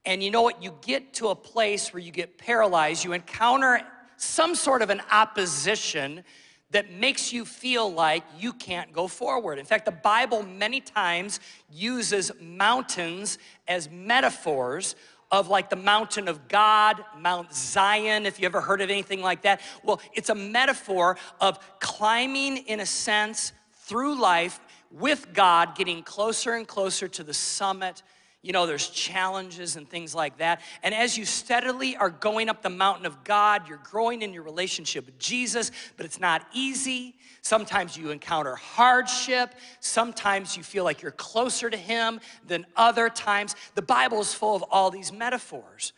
And 0.06 0.24
you 0.24 0.32
know 0.32 0.42
what, 0.42 0.64
you 0.64 0.74
get 0.82 1.16
to 1.16 1.28
a 1.28 1.36
place 1.36 1.94
where 1.94 2.02
you 2.02 2.12
get 2.12 2.38
paralyzed, 2.38 3.04
you 3.04 3.12
encounter 3.12 3.82
some 4.16 4.56
sort 4.56 4.82
of 4.82 4.90
an 4.90 5.02
opposition 5.12 6.24
that 6.72 6.90
makes 6.94 7.34
you 7.34 7.44
feel 7.44 7.92
like 7.92 8.24
you 8.40 8.54
can't 8.54 8.94
go 8.94 9.10
forward. 9.10 9.60
In 9.60 9.66
fact, 9.66 9.84
the 9.84 9.92
Bible 9.92 10.44
many 10.44 10.80
times 10.80 11.42
uses 11.70 12.32
mountains 12.40 13.38
as 13.68 13.90
metaphors 13.90 14.96
of 15.32 15.48
like 15.48 15.70
the 15.70 15.76
mountain 15.76 16.28
of 16.28 16.48
God, 16.48 17.04
Mount 17.18 17.54
Zion, 17.54 18.26
if 18.26 18.40
you 18.40 18.46
ever 18.46 18.62
heard 18.62 18.82
of 18.82 18.90
anything 18.90 19.22
like 19.22 19.42
that. 19.44 19.62
Well, 19.84 20.02
it's 20.14 20.30
a 20.30 20.36
metaphor 20.36 21.18
of 21.42 21.60
climbing, 21.80 22.58
in 22.58 22.80
a 22.80 22.86
sense, 22.86 23.54
through 23.74 24.20
life 24.20 24.60
with 24.92 25.34
God, 25.34 25.76
getting 25.76 26.04
closer 26.04 26.54
and 26.54 26.68
closer 26.68 27.08
to 27.08 27.24
the 27.24 27.34
summit. 27.34 28.04
You 28.44 28.52
know, 28.52 28.68
there's 28.68 28.90
challenges 28.90 29.78
and 29.78 29.90
things 29.90 30.14
like 30.14 30.38
that. 30.40 30.62
And 30.84 30.94
as 30.94 31.18
you 31.18 31.24
steadily 31.24 31.96
are 31.96 32.10
going 32.10 32.50
up 32.50 32.62
the 32.62 32.70
mountain 32.70 33.06
of 33.06 33.24
God, 33.24 33.70
you're 33.70 33.82
growing 33.84 34.22
in 34.22 34.34
your 34.34 34.44
relationship 34.44 35.06
with 35.06 35.18
Jesus, 35.18 35.72
but 35.96 36.06
it's 36.06 36.20
not 36.20 36.46
easy. 36.54 37.16
Sometimes 37.42 37.96
you 37.96 38.12
encounter 38.12 38.56
hardship. 38.56 39.56
Sometimes 39.80 40.58
you 40.58 40.64
feel 40.64 40.84
like 40.84 41.02
you're 41.02 41.12
closer 41.12 41.70
to 41.70 41.78
Him 41.78 42.20
than 42.46 42.66
other 42.76 43.10
times. 43.10 43.56
The 43.76 43.82
Bible 43.82 44.20
is 44.20 44.34
full 44.34 44.58
of 44.58 44.64
all 44.70 44.92
these 44.92 45.14
metaphors. 45.14 45.94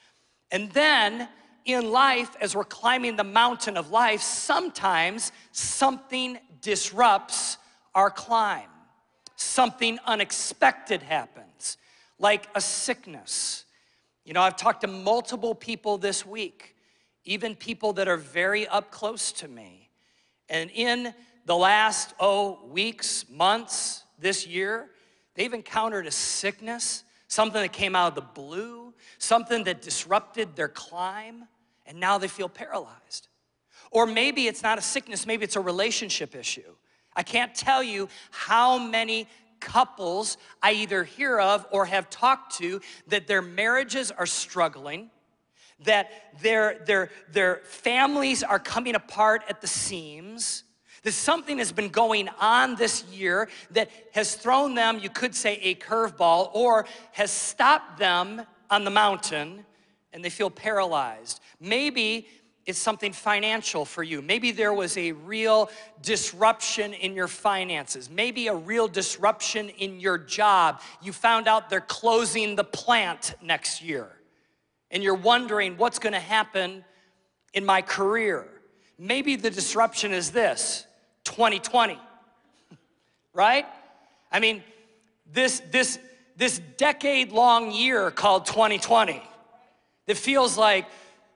And 0.51 0.71
then 0.71 1.27
in 1.65 1.91
life, 1.91 2.29
as 2.39 2.55
we're 2.55 2.63
climbing 2.63 3.15
the 3.15 3.23
mountain 3.23 3.75
of 3.75 3.89
life, 3.89 4.21
sometimes 4.21 5.31
something 5.51 6.37
disrupts 6.61 7.57
our 7.95 8.11
climb. 8.11 8.69
Something 9.35 9.99
unexpected 10.05 11.01
happens, 11.01 11.45
like 12.19 12.47
a 12.55 12.61
sickness. 12.61 13.65
You 14.23 14.33
know, 14.33 14.41
I've 14.41 14.57
talked 14.57 14.81
to 14.81 14.87
multiple 14.87 15.53
people 15.53 15.97
this 15.97 16.25
week, 16.25 16.75
even 17.23 17.55
people 17.55 17.93
that 17.93 18.07
are 18.07 18.17
very 18.17 18.67
up 18.67 18.91
close 18.91 19.31
to 19.33 19.47
me. 19.47 19.89
And 20.49 20.69
in 20.71 21.13
the 21.45 21.55
last, 21.55 22.13
oh, 22.19 22.59
weeks, 22.67 23.25
months, 23.29 24.03
this 24.19 24.47
year, 24.47 24.89
they've 25.35 25.53
encountered 25.53 26.07
a 26.07 26.11
sickness, 26.11 27.03
something 27.27 27.61
that 27.61 27.73
came 27.73 27.95
out 27.95 28.09
of 28.09 28.15
the 28.15 28.21
blue, 28.21 28.93
something 29.17 29.63
that 29.65 29.81
disrupted 29.81 30.55
their 30.55 30.69
climb, 30.69 31.47
and 31.85 31.99
now 31.99 32.17
they 32.17 32.27
feel 32.27 32.49
paralyzed. 32.49 33.27
Or 33.91 34.05
maybe 34.05 34.47
it's 34.47 34.63
not 34.63 34.77
a 34.77 34.81
sickness, 34.81 35.25
maybe 35.25 35.43
it's 35.43 35.55
a 35.55 35.61
relationship 35.61 36.35
issue. 36.35 36.75
I 37.15 37.23
can't 37.23 37.53
tell 37.55 37.81
you 37.81 38.09
how 38.31 38.77
many 38.77 39.27
couples 39.65 40.37
I 40.61 40.73
either 40.73 41.03
hear 41.03 41.39
of 41.39 41.65
or 41.71 41.85
have 41.87 42.09
talked 42.09 42.55
to 42.57 42.79
that 43.07 43.27
their 43.27 43.41
marriages 43.41 44.11
are 44.11 44.27
struggling, 44.27 45.09
that 45.83 46.09
their, 46.41 46.83
their, 46.85 47.09
their 47.31 47.57
families 47.65 48.43
are 48.43 48.59
coming 48.59 48.95
apart 48.95 49.43
at 49.49 49.59
the 49.59 49.67
seams, 49.67 50.63
that 51.03 51.11
something 51.11 51.57
has 51.57 51.71
been 51.71 51.89
going 51.89 52.29
on 52.39 52.75
this 52.75 53.03
year 53.05 53.49
that 53.71 53.89
has 54.13 54.35
thrown 54.35 54.75
them, 54.75 54.99
you 54.99 55.09
could 55.09 55.35
say, 55.35 55.59
a 55.61 55.75
curveball 55.75 56.49
or 56.53 56.85
has 57.11 57.31
stopped 57.31 57.97
them 57.97 58.43
on 58.69 58.83
the 58.83 58.91
mountain 58.91 59.65
and 60.13 60.23
they 60.23 60.29
feel 60.29 60.49
paralyzed. 60.49 61.41
Maybe 61.59 62.27
it's 62.65 62.79
something 62.79 63.13
financial 63.13 63.85
for 63.85 64.01
you. 64.01 64.21
Maybe 64.21 64.51
there 64.51 64.73
was 64.73 64.97
a 64.97 65.11
real 65.11 65.69
disruption 66.01 66.93
in 66.93 67.13
your 67.13 67.27
finances. 67.27 68.09
Maybe 68.09 68.47
a 68.47 68.55
real 68.55 68.87
disruption 68.87 69.69
in 69.69 69.99
your 69.99 70.17
job. 70.17 70.81
You 71.01 71.13
found 71.13 71.47
out 71.47 71.69
they're 71.69 71.81
closing 71.81 72.55
the 72.55 72.63
plant 72.63 73.35
next 73.41 73.81
year. 73.81 74.09
and 74.91 75.03
you're 75.03 75.15
wondering 75.15 75.75
what's 75.77 75.99
gonna 75.99 76.19
happen 76.19 76.85
in 77.53 77.65
my 77.65 77.81
career. 77.81 78.47
Maybe 78.97 79.35
the 79.35 79.49
disruption 79.49 80.13
is 80.13 80.31
this 80.31 80.85
2020, 81.25 81.99
right? 83.33 83.65
I 84.31 84.39
mean, 84.39 84.63
this, 85.33 85.61
this, 85.71 85.99
this 86.37 86.59
decade 86.77 87.31
long 87.31 87.71
year 87.71 88.11
called 88.11 88.45
2020 88.45 89.21
that 90.05 90.17
feels 90.17 90.57
like, 90.57 90.85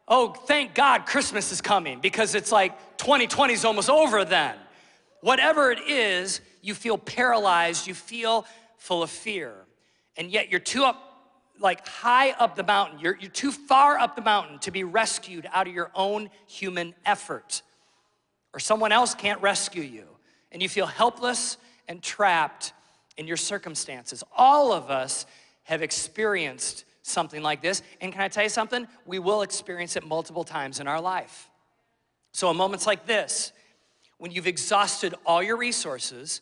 oh, 0.10 0.34
thank 0.34 0.74
God 0.74 1.06
Christmas 1.06 1.52
is 1.52 1.62
coming 1.62 2.00
because 2.00 2.36
it's 2.36 2.52
like 2.52 2.98
2020 2.98 3.54
is 3.54 3.64
almost 3.64 3.90
over 3.90 4.26
then. 4.26 4.56
Whatever 5.22 5.72
it 5.72 5.80
is, 5.88 6.42
you 6.62 6.74
feel 6.74 6.98
paralyzed, 6.98 7.88
you 7.88 7.94
feel 7.94 8.46
full 8.78 9.04
of 9.04 9.10
fear. 9.10 9.54
And 10.18 10.32
yet 10.32 10.50
you're 10.50 10.60
too 10.60 10.84
up, 10.84 11.02
like 11.60 11.88
high 11.88 12.32
up 12.32 12.56
the 12.56 12.64
mountain. 12.64 13.00
You're, 13.00 13.18
you're 13.18 13.30
too 13.30 13.52
far 13.52 13.98
up 14.00 14.16
the 14.16 14.22
mountain 14.22 14.60
to 14.60 14.72
be 14.72 14.84
rescued 14.84 15.48
out 15.54 15.68
of 15.68 15.74
your 15.74 15.92
own 15.94 16.30
human 16.48 16.96
effort. 17.06 17.62
Or 18.54 18.60
someone 18.60 18.92
else 18.92 19.14
can't 19.14 19.42
rescue 19.42 19.84
you. 19.84 20.06
And 20.52 20.62
you 20.62 20.70
feel 20.70 20.88
helpless 20.88 21.58
and 21.88 22.02
trapped 22.02 22.74
in 23.18 23.28
your 23.28 23.38
circumstances. 23.38 24.24
All 24.36 24.74
of 24.74 24.90
us 24.90 25.26
have 25.64 25.84
experienced 25.84 26.86
something 27.10 27.42
like 27.42 27.62
this. 27.62 27.82
And 28.02 28.12
can 28.12 28.22
I 28.22 28.28
tell 28.28 28.44
you 28.44 28.50
something? 28.50 28.88
We 29.06 29.20
will 29.20 29.42
experience 29.42 29.96
it 29.96 30.06
multiple 30.06 30.44
times 30.44 30.80
in 30.80 30.88
our 30.88 31.02
life. 31.02 31.50
So, 32.32 32.50
in 32.52 32.58
moments 32.58 32.86
like 32.86 33.06
this, 33.06 33.52
when 34.18 34.32
you've 34.32 34.48
exhausted 34.48 35.16
all 35.26 35.42
your 35.42 35.58
resources, 35.58 36.42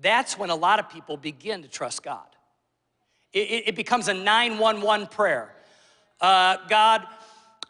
that's 0.00 0.38
when 0.38 0.50
a 0.50 0.54
lot 0.54 0.78
of 0.78 0.88
people 0.88 1.16
begin 1.16 1.62
to 1.62 1.68
trust 1.68 2.02
God. 2.02 2.26
It, 3.32 3.68
it 3.68 3.76
becomes 3.76 4.08
a 4.08 4.14
911 4.14 5.08
prayer. 5.08 5.54
Uh, 6.20 6.58
God, 6.68 7.04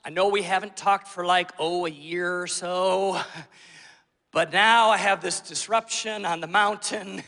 I 0.04 0.10
know 0.10 0.28
we 0.28 0.42
haven't 0.42 0.76
talked 0.76 1.08
for 1.08 1.24
like, 1.24 1.50
oh, 1.58 1.86
a 1.86 1.90
year 1.90 2.42
or 2.42 2.46
so, 2.46 3.18
but 4.32 4.52
now 4.52 4.90
I 4.90 4.98
have 4.98 5.22
this 5.22 5.40
disruption 5.40 6.26
on 6.26 6.40
the 6.40 6.46
mountain 6.46 7.22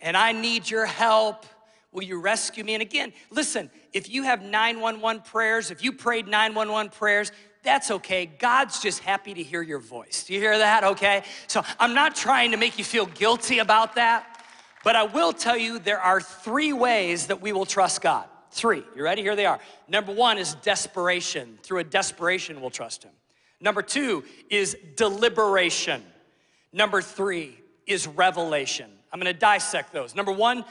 and 0.00 0.16
I 0.16 0.32
need 0.32 0.70
your 0.70 0.86
help. 0.86 1.44
Will 1.92 2.04
you 2.04 2.20
rescue 2.20 2.64
me? 2.64 2.74
And 2.74 2.82
again, 2.82 3.12
listen, 3.30 3.70
if 3.92 4.08
you 4.08 4.22
have 4.22 4.42
911 4.42 5.22
prayers, 5.22 5.70
if 5.70 5.82
you 5.82 5.92
prayed 5.92 6.26
911 6.26 6.92
prayers, 6.92 7.32
that's 7.62 7.90
okay. 7.90 8.26
God's 8.26 8.80
just 8.80 9.00
happy 9.00 9.34
to 9.34 9.42
hear 9.42 9.62
your 9.62 9.78
voice. 9.78 10.24
Do 10.24 10.34
you 10.34 10.40
hear 10.40 10.56
that? 10.58 10.84
Okay. 10.84 11.24
So 11.48 11.62
I'm 11.78 11.94
not 11.94 12.14
trying 12.14 12.52
to 12.52 12.56
make 12.56 12.78
you 12.78 12.84
feel 12.84 13.06
guilty 13.06 13.58
about 13.58 13.96
that, 13.96 14.44
but 14.84 14.96
I 14.96 15.02
will 15.02 15.32
tell 15.32 15.56
you 15.56 15.78
there 15.78 16.00
are 16.00 16.20
three 16.20 16.72
ways 16.72 17.26
that 17.26 17.40
we 17.40 17.52
will 17.52 17.66
trust 17.66 18.00
God. 18.00 18.26
Three. 18.50 18.82
You 18.96 19.02
ready? 19.02 19.22
Here 19.22 19.36
they 19.36 19.46
are. 19.46 19.60
Number 19.88 20.12
one 20.12 20.38
is 20.38 20.54
desperation. 20.54 21.58
Through 21.62 21.80
a 21.80 21.84
desperation, 21.84 22.60
we'll 22.60 22.70
trust 22.70 23.04
Him. 23.04 23.12
Number 23.60 23.82
two 23.82 24.24
is 24.48 24.76
deliberation. 24.96 26.02
Number 26.72 27.02
three 27.02 27.60
is 27.86 28.06
revelation. 28.06 28.90
I'm 29.12 29.20
gonna 29.20 29.32
dissect 29.32 29.92
those. 29.92 30.14
Number 30.14 30.32
one, 30.32 30.64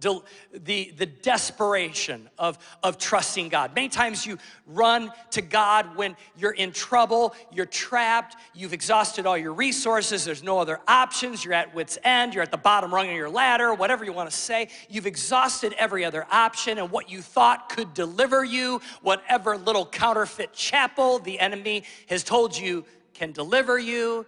the, 0.00 0.92
the 0.96 1.06
desperation 1.06 2.28
of, 2.38 2.58
of 2.82 2.98
trusting 2.98 3.48
God. 3.48 3.74
Many 3.74 3.88
times 3.88 4.26
you 4.26 4.38
run 4.66 5.12
to 5.30 5.40
God 5.40 5.96
when 5.96 6.16
you're 6.36 6.52
in 6.52 6.72
trouble, 6.72 7.34
you're 7.52 7.64
trapped, 7.64 8.36
you've 8.54 8.72
exhausted 8.72 9.26
all 9.26 9.38
your 9.38 9.54
resources, 9.54 10.24
there's 10.24 10.42
no 10.42 10.58
other 10.58 10.80
options, 10.86 11.44
you're 11.44 11.54
at 11.54 11.74
wit's 11.74 11.98
end, 12.04 12.34
you're 12.34 12.42
at 12.42 12.50
the 12.50 12.56
bottom 12.56 12.94
rung 12.94 13.08
of 13.08 13.14
your 13.14 13.30
ladder, 13.30 13.72
whatever 13.72 14.04
you 14.04 14.12
want 14.12 14.30
to 14.30 14.36
say. 14.36 14.68
You've 14.88 15.06
exhausted 15.06 15.74
every 15.78 16.04
other 16.04 16.26
option, 16.30 16.78
and 16.78 16.90
what 16.90 17.08
you 17.08 17.22
thought 17.22 17.68
could 17.70 17.94
deliver 17.94 18.44
you, 18.44 18.80
whatever 19.00 19.56
little 19.56 19.86
counterfeit 19.86 20.52
chapel 20.52 21.18
the 21.18 21.40
enemy 21.40 21.84
has 22.08 22.24
told 22.24 22.56
you 22.56 22.84
can 23.14 23.32
deliver 23.32 23.78
you, 23.78 24.26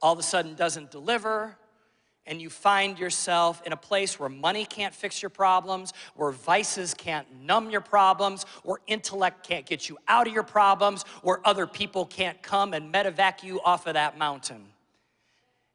all 0.00 0.12
of 0.12 0.18
a 0.18 0.22
sudden 0.22 0.54
doesn't 0.54 0.90
deliver 0.90 1.56
and 2.28 2.42
you 2.42 2.50
find 2.50 2.98
yourself 2.98 3.62
in 3.64 3.72
a 3.72 3.76
place 3.76 4.20
where 4.20 4.28
money 4.28 4.66
can't 4.66 4.94
fix 4.94 5.22
your 5.22 5.30
problems, 5.30 5.94
where 6.14 6.30
vices 6.30 6.92
can't 6.92 7.26
numb 7.40 7.70
your 7.70 7.80
problems, 7.80 8.44
where 8.62 8.78
intellect 8.86 9.48
can't 9.48 9.64
get 9.64 9.88
you 9.88 9.96
out 10.06 10.26
of 10.26 10.34
your 10.34 10.42
problems, 10.42 11.04
where 11.22 11.40
other 11.44 11.66
people 11.66 12.04
can't 12.04 12.40
come 12.42 12.74
and 12.74 12.92
medevac 12.92 13.42
you 13.42 13.60
off 13.62 13.86
of 13.86 13.94
that 13.94 14.18
mountain. 14.18 14.62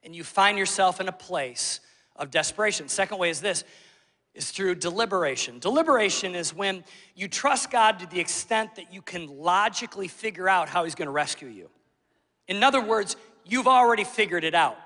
And 0.04 0.16
you 0.16 0.24
find 0.24 0.58
yourself 0.58 1.02
in 1.02 1.08
a 1.08 1.14
place 1.14 1.80
of 2.16 2.30
desperation. 2.30 2.88
Second 2.88 3.18
way 3.18 3.32
is 3.32 3.42
this 3.42 3.64
is 4.36 4.52
through 4.52 4.76
deliberation. 4.76 5.60
Deliberation 5.60 6.36
is 6.36 6.56
when 6.56 6.84
you 7.16 7.28
trust 7.28 7.72
God 7.72 8.00
to 8.00 8.08
the 8.08 8.20
extent 8.20 8.76
that 8.76 8.94
you 8.94 9.02
can 9.02 9.28
logically 9.28 10.08
figure 10.08 10.50
out 10.50 10.70
how 10.70 10.84
he's 10.84 10.96
going 10.96 11.08
to 11.08 11.12
rescue 11.12 11.48
you. 11.48 11.70
In 12.48 12.64
other 12.64 12.82
words, 12.82 13.16
you've 13.46 13.68
already 13.68 14.04
figured 14.04 14.44
it 14.44 14.56
out. 14.56 14.78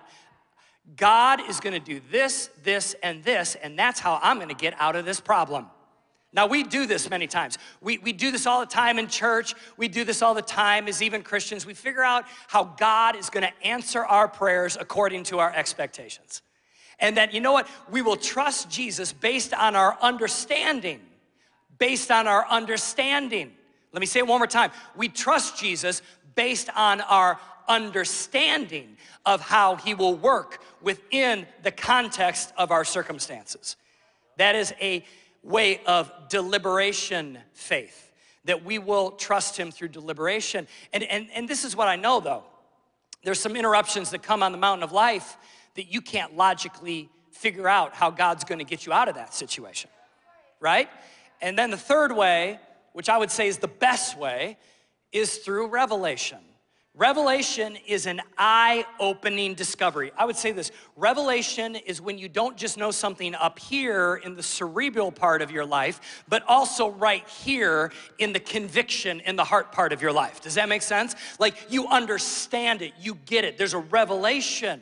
God 0.95 1.41
is 1.49 1.59
gonna 1.59 1.79
do 1.79 2.01
this, 2.11 2.49
this, 2.63 2.95
and 3.03 3.23
this, 3.23 3.55
and 3.55 3.77
that's 3.77 3.99
how 3.99 4.19
I'm 4.21 4.39
gonna 4.39 4.53
get 4.53 4.73
out 4.79 4.95
of 4.95 5.05
this 5.05 5.19
problem. 5.19 5.67
Now, 6.33 6.45
we 6.45 6.63
do 6.63 6.85
this 6.85 7.09
many 7.09 7.25
times. 7.25 7.57
We, 7.81 7.97
we 7.97 8.13
do 8.13 8.31
this 8.31 8.45
all 8.45 8.59
the 8.59 8.65
time 8.65 8.99
in 8.99 9.07
church. 9.07 9.55
We 9.77 9.87
do 9.87 10.03
this 10.03 10.21
all 10.21 10.33
the 10.33 10.41
time 10.41 10.87
as 10.87 11.01
even 11.01 11.23
Christians. 11.23 11.65
We 11.65 11.73
figure 11.73 12.03
out 12.03 12.25
how 12.47 12.63
God 12.65 13.15
is 13.15 13.29
gonna 13.29 13.51
answer 13.63 14.05
our 14.05 14.27
prayers 14.27 14.77
according 14.79 15.23
to 15.23 15.39
our 15.39 15.53
expectations. 15.53 16.41
And 16.99 17.17
that, 17.17 17.33
you 17.33 17.41
know 17.41 17.53
what? 17.53 17.67
We 17.89 18.01
will 18.01 18.17
trust 18.17 18.69
Jesus 18.69 19.13
based 19.13 19.53
on 19.53 19.75
our 19.75 19.97
understanding. 20.01 20.99
Based 21.77 22.11
on 22.11 22.27
our 22.27 22.45
understanding. 22.47 23.53
Let 23.93 23.99
me 23.99 24.05
say 24.05 24.19
it 24.19 24.27
one 24.27 24.39
more 24.39 24.47
time. 24.47 24.71
We 24.95 25.09
trust 25.09 25.57
Jesus 25.57 26.01
based 26.35 26.69
on 26.75 27.01
our 27.01 27.39
understanding 27.67 28.97
of 29.25 29.41
how 29.41 29.75
he 29.75 29.93
will 29.93 30.15
work 30.15 30.61
within 30.81 31.45
the 31.63 31.71
context 31.71 32.53
of 32.57 32.71
our 32.71 32.83
circumstances. 32.83 33.75
That 34.37 34.55
is 34.55 34.73
a 34.79 35.03
way 35.43 35.81
of 35.85 36.11
deliberation 36.29 37.39
faith, 37.53 38.11
that 38.45 38.63
we 38.63 38.79
will 38.79 39.11
trust 39.11 39.57
him 39.57 39.71
through 39.71 39.89
deliberation. 39.89 40.67
And, 40.93 41.03
and, 41.03 41.27
and 41.33 41.47
this 41.47 41.63
is 41.63 41.75
what 41.75 41.87
I 41.87 41.95
know 41.95 42.19
though. 42.19 42.43
There's 43.23 43.39
some 43.39 43.55
interruptions 43.55 44.11
that 44.11 44.23
come 44.23 44.43
on 44.43 44.51
the 44.51 44.57
mountain 44.57 44.83
of 44.83 44.91
life 44.91 45.37
that 45.75 45.91
you 45.91 46.01
can't 46.01 46.35
logically 46.35 47.09
figure 47.31 47.67
out 47.67 47.93
how 47.93 48.09
God's 48.09 48.43
gonna 48.43 48.63
get 48.63 48.85
you 48.85 48.93
out 48.93 49.07
of 49.07 49.15
that 49.15 49.33
situation, 49.33 49.89
right? 50.59 50.89
And 51.41 51.57
then 51.57 51.71
the 51.71 51.77
third 51.77 52.11
way, 52.11 52.59
which 52.93 53.09
I 53.09 53.17
would 53.17 53.31
say 53.31 53.47
is 53.47 53.57
the 53.57 53.67
best 53.67 54.17
way, 54.17 54.57
is 55.11 55.37
through 55.37 55.67
revelation. 55.67 56.39
Revelation 56.97 57.77
is 57.85 58.07
an 58.07 58.21
eye 58.39 58.83
opening 58.99 59.53
discovery. 59.53 60.11
I 60.17 60.25
would 60.25 60.35
say 60.35 60.51
this 60.51 60.71
revelation 60.95 61.75
is 61.75 62.01
when 62.01 62.17
you 62.17 62.27
don't 62.27 62.57
just 62.57 62.75
know 62.75 62.89
something 62.89 63.35
up 63.35 63.59
here 63.59 64.15
in 64.25 64.35
the 64.35 64.41
cerebral 64.41 65.11
part 65.11 65.43
of 65.43 65.51
your 65.51 65.63
life, 65.63 66.23
but 66.27 66.41
also 66.47 66.89
right 66.89 67.27
here 67.29 67.91
in 68.17 68.33
the 68.33 68.39
conviction 68.39 69.19
in 69.19 69.35
the 69.35 69.43
heart 69.43 69.71
part 69.71 69.93
of 69.93 70.01
your 70.01 70.11
life. 70.11 70.41
Does 70.41 70.55
that 70.55 70.69
make 70.69 70.81
sense? 70.81 71.15
Like 71.37 71.67
you 71.69 71.87
understand 71.87 72.81
it, 72.81 72.93
you 72.99 73.13
get 73.27 73.45
it. 73.45 73.59
There's 73.59 73.75
a 73.75 73.79
revelation. 73.79 74.81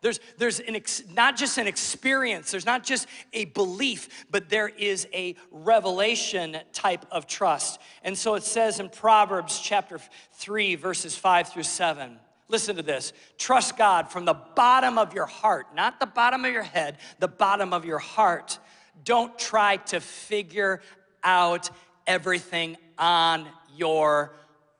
There's, 0.00 0.20
there's 0.36 0.60
an 0.60 0.76
ex, 0.76 1.02
not 1.12 1.36
just 1.36 1.58
an 1.58 1.66
experience, 1.66 2.52
there's 2.52 2.66
not 2.66 2.84
just 2.84 3.08
a 3.32 3.46
belief, 3.46 4.26
but 4.30 4.48
there 4.48 4.68
is 4.68 5.08
a 5.12 5.34
revelation 5.50 6.56
type 6.72 7.04
of 7.10 7.26
trust. 7.26 7.80
And 8.04 8.16
so 8.16 8.34
it 8.34 8.44
says 8.44 8.78
in 8.78 8.90
Proverbs 8.90 9.58
chapter 9.58 9.98
3, 10.34 10.76
verses 10.76 11.16
5 11.16 11.48
through 11.48 11.64
7. 11.64 12.16
Listen 12.46 12.76
to 12.76 12.82
this. 12.82 13.12
Trust 13.38 13.76
God 13.76 14.10
from 14.10 14.24
the 14.24 14.34
bottom 14.34 14.98
of 14.98 15.12
your 15.14 15.26
heart, 15.26 15.66
not 15.74 15.98
the 15.98 16.06
bottom 16.06 16.44
of 16.44 16.52
your 16.52 16.62
head, 16.62 16.98
the 17.18 17.28
bottom 17.28 17.72
of 17.72 17.84
your 17.84 17.98
heart. 17.98 18.58
Don't 19.04 19.36
try 19.36 19.78
to 19.78 20.00
figure 20.00 20.80
out 21.24 21.70
everything 22.06 22.76
on 22.98 23.48
your 23.76 24.32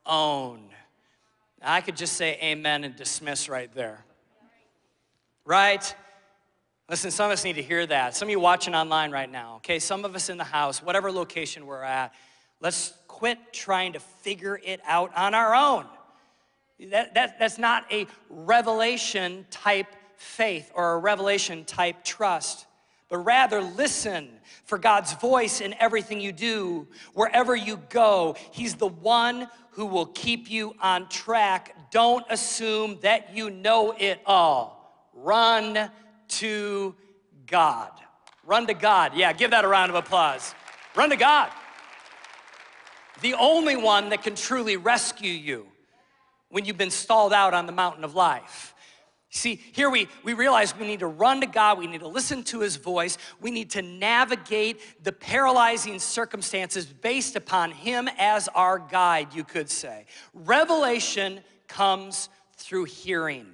own. 0.06 0.62
I 1.60 1.80
could 1.80 1.96
just 1.96 2.14
say 2.14 2.38
amen 2.40 2.84
and 2.84 2.94
dismiss 2.94 3.48
right 3.48 3.70
there 3.74 4.04
right? 5.48 5.94
Listen, 6.90 7.10
some 7.10 7.26
of 7.26 7.32
us 7.32 7.42
need 7.42 7.54
to 7.54 7.62
hear 7.62 7.86
that. 7.86 8.14
Some 8.14 8.28
of 8.28 8.30
you 8.30 8.38
watching 8.38 8.74
online 8.74 9.10
right 9.10 9.30
now, 9.30 9.56
okay? 9.56 9.78
Some 9.78 10.04
of 10.04 10.14
us 10.14 10.28
in 10.28 10.36
the 10.36 10.44
house, 10.44 10.82
whatever 10.82 11.10
location 11.10 11.64
we're 11.64 11.82
at, 11.82 12.12
let's 12.60 12.92
quit 13.08 13.38
trying 13.50 13.94
to 13.94 14.00
figure 14.00 14.60
it 14.62 14.80
out 14.86 15.10
on 15.16 15.32
our 15.32 15.54
own. 15.54 15.86
That, 16.90 17.14
that, 17.14 17.38
that's 17.38 17.56
not 17.56 17.90
a 17.90 18.06
revelation 18.28 19.46
type 19.50 19.86
faith 20.16 20.70
or 20.74 20.92
a 20.92 20.98
revelation 20.98 21.64
type 21.64 22.04
trust, 22.04 22.66
but 23.08 23.16
rather 23.18 23.62
listen 23.62 24.28
for 24.64 24.76
God's 24.76 25.14
voice 25.14 25.62
in 25.62 25.74
everything 25.80 26.20
you 26.20 26.32
do. 26.32 26.86
Wherever 27.14 27.56
you 27.56 27.80
go, 27.88 28.36
He's 28.50 28.74
the 28.74 28.88
one 28.88 29.48
who 29.70 29.86
will 29.86 30.06
keep 30.06 30.50
you 30.50 30.74
on 30.82 31.08
track. 31.08 31.90
Don't 31.90 32.26
assume 32.28 32.98
that 33.00 33.34
you 33.34 33.48
know 33.48 33.94
it 33.98 34.20
all. 34.26 34.77
Run 35.22 35.90
to 36.28 36.94
God. 37.46 37.90
Run 38.44 38.66
to 38.66 38.74
God. 38.74 39.12
Yeah, 39.14 39.32
give 39.32 39.50
that 39.50 39.64
a 39.64 39.68
round 39.68 39.90
of 39.90 39.96
applause. 39.96 40.54
Run 40.94 41.10
to 41.10 41.16
God. 41.16 41.50
the 43.20 43.34
only 43.34 43.76
one 43.76 44.10
that 44.10 44.22
can 44.22 44.34
truly 44.34 44.76
rescue 44.76 45.32
you 45.32 45.66
when 46.50 46.64
you've 46.64 46.78
been 46.78 46.90
stalled 46.90 47.32
out 47.32 47.52
on 47.52 47.66
the 47.66 47.72
mountain 47.72 48.04
of 48.04 48.14
life. 48.14 48.74
See, 49.30 49.56
here 49.72 49.90
we, 49.90 50.08
we 50.24 50.32
realize 50.32 50.74
we 50.76 50.86
need 50.86 51.00
to 51.00 51.06
run 51.06 51.42
to 51.42 51.46
God, 51.46 51.78
we 51.78 51.86
need 51.86 52.00
to 52.00 52.08
listen 52.08 52.42
to 52.44 52.60
His 52.60 52.76
voice, 52.76 53.18
we 53.40 53.50
need 53.50 53.70
to 53.70 53.82
navigate 53.82 55.04
the 55.04 55.12
paralyzing 55.12 55.98
circumstances 55.98 56.86
based 56.86 57.36
upon 57.36 57.72
Him 57.72 58.08
as 58.18 58.48
our 58.48 58.78
guide, 58.78 59.34
you 59.34 59.44
could 59.44 59.68
say. 59.68 60.06
Revelation 60.32 61.40
comes 61.66 62.30
through 62.56 62.84
hearing. 62.84 63.46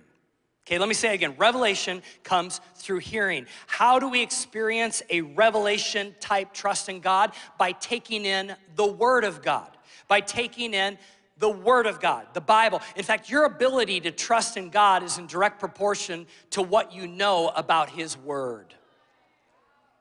Okay, 0.67 0.79
let 0.79 0.89
me 0.89 0.95
say 0.95 1.13
again 1.13 1.35
revelation 1.37 2.03
comes 2.23 2.61
through 2.77 3.01
hearing. 3.01 3.47
How 3.67 3.99
do 3.99 4.09
we 4.09 4.23
experience 4.23 5.03
a 5.11 5.21
revelation 5.21 6.15
type 6.21 6.55
trust 6.55 6.89
in 6.89 7.01
God? 7.01 7.33
By 7.59 7.73
taking 7.73 8.25
in 8.25 8.57
the 8.75 8.87
Word 8.87 9.25
of 9.25 9.43
God, 9.43 9.71
by 10.09 10.21
taking 10.21 10.73
in 10.73 10.97
the 11.37 11.51
Word 11.51 11.87
of 11.87 12.01
God, 12.01 12.29
the 12.33 12.41
Bible. 12.41 12.81
In 12.97 13.05
fact, 13.05 13.29
your 13.29 13.45
ability 13.45 14.01
to 14.01 14.11
trust 14.11 14.57
in 14.57 14.71
God 14.71 15.03
is 15.03 15.19
in 15.19 15.27
direct 15.27 15.61
proportion 15.61 16.27
to 16.51 16.63
what 16.63 16.93
you 16.93 17.07
know 17.07 17.49
about 17.55 17.91
His 17.91 18.17
Word. 18.17 18.73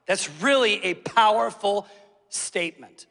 That's 0.06 0.30
really 0.42 0.84
a 0.86 0.94
powerful 0.94 1.88
statement. 2.30 3.08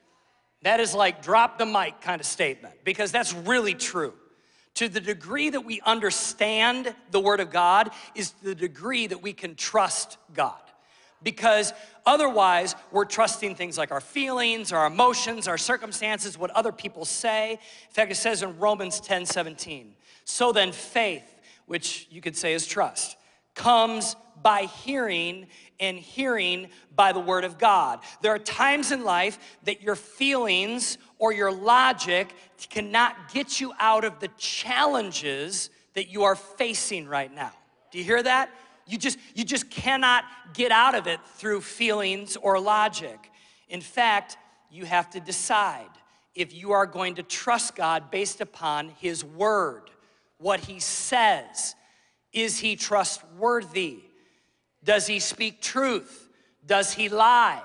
That 0.63 0.81
is 0.81 0.95
like 0.95 1.23
drop 1.23 1.59
the 1.59 1.67
mic 1.67 2.01
kind 2.01 2.21
of 2.21 2.27
statement 2.27 2.77
because 2.85 3.13
that's 3.13 3.35
really 3.35 3.75
true. 3.75 4.15
To 4.75 4.89
the 4.89 5.01
degree 5.01 5.51
that 5.51 5.65
we 5.65 5.81
understand 5.83 6.95
the 7.11 7.21
Word 7.21 7.41
of 7.41 7.51
God 7.51 7.91
is 8.15 8.33
the 8.43 8.55
degree 8.55 9.07
that 9.07 9.23
we 9.23 9.33
can 9.33 9.55
trust 9.55 10.17
God. 10.35 10.55
Because 11.23 11.73
otherwise, 12.05 12.75
we're 12.91 13.05
trusting 13.05 13.55
things 13.55 13.79
like 13.79 13.93
our 13.93 14.01
feelings, 14.01 14.73
our 14.73 14.87
emotions, 14.87 15.47
our 15.47 15.59
circumstances, 15.59 16.37
what 16.37 16.51
other 16.51 16.73
people 16.73 17.05
say. 17.05 17.53
In 17.53 17.95
fact, 17.95 18.11
it 18.11 18.17
says 18.17 18.43
in 18.43 18.59
Romans 18.59 18.99
10 19.01 19.27
17, 19.27 19.95
so 20.25 20.53
then 20.53 20.73
faith, 20.73 21.41
which 21.67 22.09
you 22.11 22.21
could 22.21 22.37
say 22.37 22.55
is 22.55 22.67
trust, 22.67 23.17
comes 23.55 24.17
by 24.43 24.63
hearing, 24.63 25.47
and 25.79 25.99
hearing 25.99 26.69
by 26.95 27.13
the 27.13 27.21
Word 27.21 27.45
of 27.45 27.59
God. 27.59 28.01
There 28.23 28.35
are 28.35 28.39
times 28.39 28.91
in 28.91 29.05
life 29.05 29.39
that 29.65 29.83
your 29.83 29.95
feelings 29.97 30.99
or 31.23 31.33
your 31.33 31.53
logic 31.53 32.35
cannot 32.69 33.33
get 33.33 33.61
you 33.61 33.73
out 33.79 34.03
of 34.03 34.19
the 34.19 34.27
challenges 34.39 35.71
that 35.95 36.09
you 36.09 36.25
are 36.25 36.35
facing 36.35 37.07
right 37.07 37.33
now. 37.33 37.53
Do 37.93 37.99
you 37.99 38.05
hear 38.05 38.25
that? 38.25 38.51
You 38.89 38.99
just, 38.99 39.21
you 39.33 39.45
just 39.45 39.71
cannot 39.71 40.25
get 40.53 40.73
out 40.73 40.97
of 40.97 41.07
it 41.07 41.21
through 41.37 41.61
feelings 41.61 42.37
or 42.37 42.59
logic. 42.59 43.31
In 43.69 43.81
fact, 43.81 44.37
you 44.69 44.85
have 44.85 45.11
to 45.11 45.21
decide 45.21 45.91
if 46.35 46.53
you 46.53 46.73
are 46.73 46.87
going 46.87 47.15
to 47.15 47.23
trust 47.23 47.77
God 47.77 48.11
based 48.11 48.41
upon 48.41 48.89
His 48.89 49.25
Word, 49.25 49.91
what 50.39 50.59
He 50.59 50.81
says. 50.81 51.77
Is 52.33 52.59
He 52.59 52.75
trustworthy? 52.75 54.01
Does 54.83 55.07
He 55.07 55.21
speak 55.21 55.63
truth? 55.63 56.29
Does 56.67 56.93
He 56.93 57.09
lie? 57.09 57.63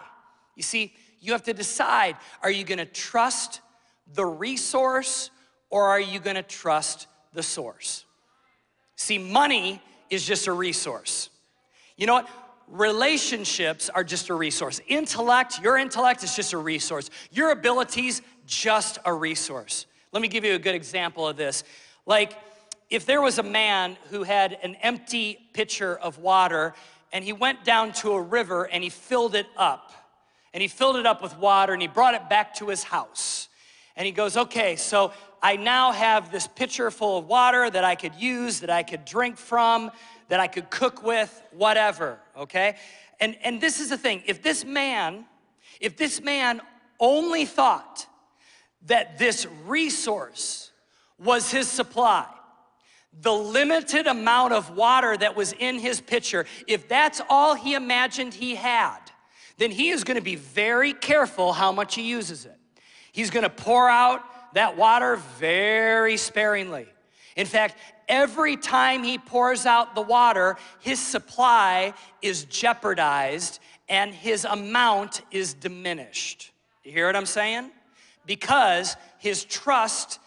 You 0.56 0.62
see, 0.62 0.94
you 1.28 1.34
have 1.34 1.44
to 1.44 1.54
decide 1.54 2.16
are 2.42 2.50
you 2.50 2.64
gonna 2.64 2.86
trust 2.86 3.60
the 4.14 4.26
resource 4.26 5.30
or 5.70 5.88
are 5.88 6.00
you 6.00 6.20
gonna 6.20 6.42
trust 6.42 7.08
the 7.34 7.44
source? 7.44 8.06
See, 8.96 9.18
money 9.18 9.82
is 10.10 10.26
just 10.26 10.48
a 10.48 10.54
resource. 10.54 11.30
You 11.98 12.08
know 12.08 12.14
what? 12.14 12.30
Relationships 12.70 13.90
are 13.90 14.04
just 14.04 14.30
a 14.30 14.34
resource. 14.34 14.82
Intellect, 14.88 15.62
your 15.62 15.78
intellect 15.78 16.24
is 16.24 16.36
just 16.36 16.54
a 16.54 16.58
resource. 16.58 17.10
Your 17.32 17.52
abilities, 17.52 18.22
just 18.46 18.98
a 19.06 19.14
resource. 19.14 19.86
Let 20.12 20.22
me 20.22 20.28
give 20.28 20.46
you 20.46 20.56
a 20.56 20.60
good 20.60 20.76
example 20.76 21.28
of 21.28 21.38
this. 21.38 21.64
Like, 22.06 22.34
if 22.90 23.06
there 23.06 23.22
was 23.22 23.38
a 23.38 23.44
man 23.44 23.98
who 24.10 24.24
had 24.24 24.58
an 24.64 24.76
empty 24.76 25.38
pitcher 25.54 25.98
of 25.98 26.20
water 26.20 26.74
and 27.12 27.24
he 27.24 27.34
went 27.34 27.66
down 27.66 27.92
to 27.94 28.14
a 28.14 28.22
river 28.22 28.64
and 28.64 28.84
he 28.84 28.90
filled 28.90 29.36
it 29.36 29.48
up, 29.58 29.92
and 30.54 30.62
he 30.62 30.68
filled 30.68 30.96
it 30.96 31.06
up 31.06 31.22
with 31.22 31.38
water 31.38 31.74
and 31.74 31.82
he 31.82 31.88
brought 31.88 32.14
it 32.14 32.30
back 32.30 32.56
to 32.56 32.68
his 32.68 32.84
house. 32.84 33.50
And 33.96 34.06
he 34.06 34.12
goes, 34.12 34.38
Okay, 34.38 34.76
so 34.76 35.12
I 35.42 35.56
now 35.56 35.92
have 35.92 36.32
this 36.32 36.48
pitcher 36.48 36.90
full 36.92 37.20
of 37.20 37.26
water 37.26 37.70
that 37.70 37.84
I 37.84 37.96
could 37.96 38.16
use, 38.16 38.62
that 38.62 38.70
I 38.70 38.84
could 38.84 39.06
drink 39.06 39.38
from, 39.38 39.92
that 40.30 40.40
I 40.40 40.48
could 40.48 40.70
cook 40.70 41.04
with, 41.04 41.42
whatever, 41.52 42.20
okay? 42.38 42.76
And, 43.20 43.38
and 43.44 43.62
this 43.62 43.80
is 43.80 43.90
the 43.90 43.98
thing 43.98 44.24
if 44.26 44.42
this 44.42 44.66
man, 44.66 45.26
if 45.80 45.98
this 45.98 46.22
man 46.22 46.62
only 47.00 47.46
thought 47.46 48.06
that 48.86 49.18
this 49.18 49.48
resource 49.66 50.72
was 51.20 51.52
his 51.52 51.68
supply, 51.68 52.28
the 53.22 53.34
limited 53.34 54.08
amount 54.08 54.54
of 54.54 54.76
water 54.76 55.18
that 55.18 55.36
was 55.36 55.54
in 55.54 55.80
his 55.80 56.00
pitcher, 56.00 56.46
if 56.68 56.88
that's 56.88 57.22
all 57.30 57.56
he 57.56 57.74
imagined 57.74 58.34
he 58.34 58.56
had, 58.56 59.00
then 59.58 59.72
he 59.72 59.90
is 59.90 60.04
gonna 60.04 60.22
be 60.22 60.36
very 60.36 60.94
careful 60.94 61.54
how 61.54 61.72
much 61.72 61.96
he 61.96 62.04
uses 62.04 62.46
it. 62.46 62.58
He's 63.12 63.30
gonna 63.30 63.50
pour 63.50 63.90
out 63.90 64.22
that 64.54 64.78
water 64.78 65.18
very 65.40 66.18
sparingly. 66.18 66.88
In 67.36 67.46
fact, 67.46 67.78
every 68.08 68.58
time 68.58 69.04
he 69.04 69.18
pours 69.18 69.66
out 69.66 69.96
the 69.96 70.02
water, 70.02 70.58
his 70.80 71.00
supply 71.00 71.94
is 72.22 72.46
jeopardized 72.46 73.60
and 73.90 74.14
his 74.14 74.46
amount 74.46 75.22
is 75.32 75.54
diminished. 75.54 76.52
You 76.84 76.92
hear 76.92 77.06
what 77.08 77.16
I'm 77.16 77.26
saying? 77.26 77.72
Because 78.26 78.96
his 79.20 79.46
trust 79.46 80.20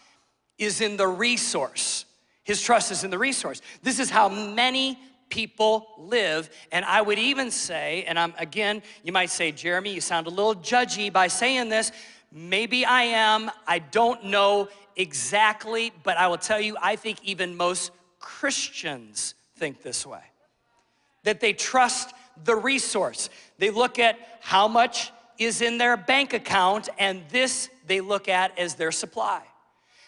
is 0.58 0.80
in 0.80 0.96
the 0.96 1.08
resource. 1.08 2.04
His 2.44 2.62
trust 2.62 2.90
is 2.90 3.04
in 3.04 3.10
the 3.10 3.18
resource. 3.18 3.60
This 3.82 3.98
is 3.98 4.10
how 4.10 4.28
many 4.28 4.98
people 5.30 5.88
live. 5.96 6.50
And 6.70 6.84
I 6.84 7.00
would 7.00 7.18
even 7.18 7.50
say, 7.50 8.04
and 8.06 8.18
I'm 8.18 8.34
again, 8.38 8.82
you 9.02 9.12
might 9.12 9.30
say, 9.30 9.52
Jeremy, 9.52 9.94
you 9.94 10.00
sound 10.00 10.26
a 10.26 10.30
little 10.30 10.54
judgy 10.54 11.12
by 11.12 11.28
saying 11.28 11.68
this, 11.70 11.92
Maybe 12.32 12.84
I 12.84 13.02
am, 13.02 13.50
I 13.66 13.80
don't 13.80 14.26
know 14.26 14.68
exactly, 14.94 15.92
but 16.04 16.16
I 16.16 16.28
will 16.28 16.38
tell 16.38 16.60
you, 16.60 16.76
I 16.80 16.94
think 16.94 17.18
even 17.24 17.56
most 17.56 17.90
Christians 18.20 19.34
think 19.56 19.82
this 19.82 20.06
way. 20.06 20.22
That 21.24 21.40
they 21.40 21.52
trust 21.52 22.14
the 22.44 22.54
resource. 22.54 23.30
They 23.58 23.70
look 23.70 23.98
at 23.98 24.16
how 24.40 24.68
much 24.68 25.10
is 25.38 25.60
in 25.60 25.78
their 25.78 25.96
bank 25.96 26.32
account, 26.32 26.88
and 26.98 27.22
this 27.30 27.68
they 27.86 28.00
look 28.00 28.28
at 28.28 28.56
as 28.56 28.76
their 28.76 28.92
supply. 28.92 29.42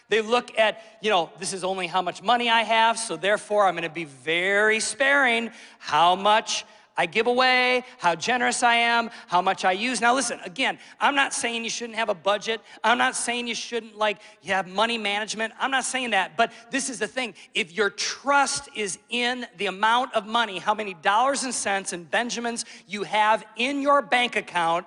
They 0.09 0.21
look 0.21 0.59
at, 0.59 0.83
you 1.01 1.11
know, 1.11 1.31
this 1.39 1.53
is 1.53 1.65
only 1.65 1.87
how 1.87 2.03
much 2.03 2.23
money 2.23 2.51
I 2.51 2.63
have, 2.63 2.99
so 2.99 3.17
therefore 3.17 3.67
I'm 3.67 3.75
gonna 3.75 3.89
be 3.89 4.05
very 4.05 4.81
sparing 4.81 5.51
how 5.79 6.15
much 6.17 6.65
I 6.97 7.07
give 7.07 7.27
away, 7.27 7.85
how 7.99 8.15
generous 8.15 8.63
I 8.63 8.75
am, 8.75 9.11
how 9.27 9.41
much 9.41 9.65
I 9.65 9.73
use. 9.73 10.01
Now, 10.01 10.15
listen, 10.15 10.39
again, 10.45 10.79
I'm 11.01 11.15
not 11.15 11.33
saying 11.33 11.65
you 11.65 11.71
shouldn't 11.71 11.99
have 11.99 12.11
a 12.11 12.15
budget. 12.15 12.61
I'm 12.85 12.99
not 12.99 13.17
saying 13.17 13.47
you 13.47 13.55
shouldn't, 13.55 13.97
like, 13.97 14.19
you 14.43 14.53
have 14.53 14.67
money 14.67 14.99
management. 14.99 15.55
I'm 15.59 15.71
not 15.71 15.85
saying 15.85 16.11
that. 16.11 16.37
But 16.37 16.53
this 16.71 16.91
is 16.91 16.99
the 16.99 17.07
thing 17.07 17.35
if 17.55 17.73
your 17.73 17.89
trust 17.89 18.69
is 18.77 18.99
in 19.09 19.47
the 19.57 19.67
amount 19.67 20.15
of 20.15 20.27
money, 20.27 20.59
how 20.59 20.75
many 20.75 20.93
dollars 20.93 21.45
and 21.45 21.55
cents 21.55 21.95
and 21.95 22.11
Benjamins 22.11 22.67
you 22.87 23.05
have 23.05 23.45
in 23.57 23.81
your 23.81 24.03
bank 24.03 24.37
account, 24.37 24.87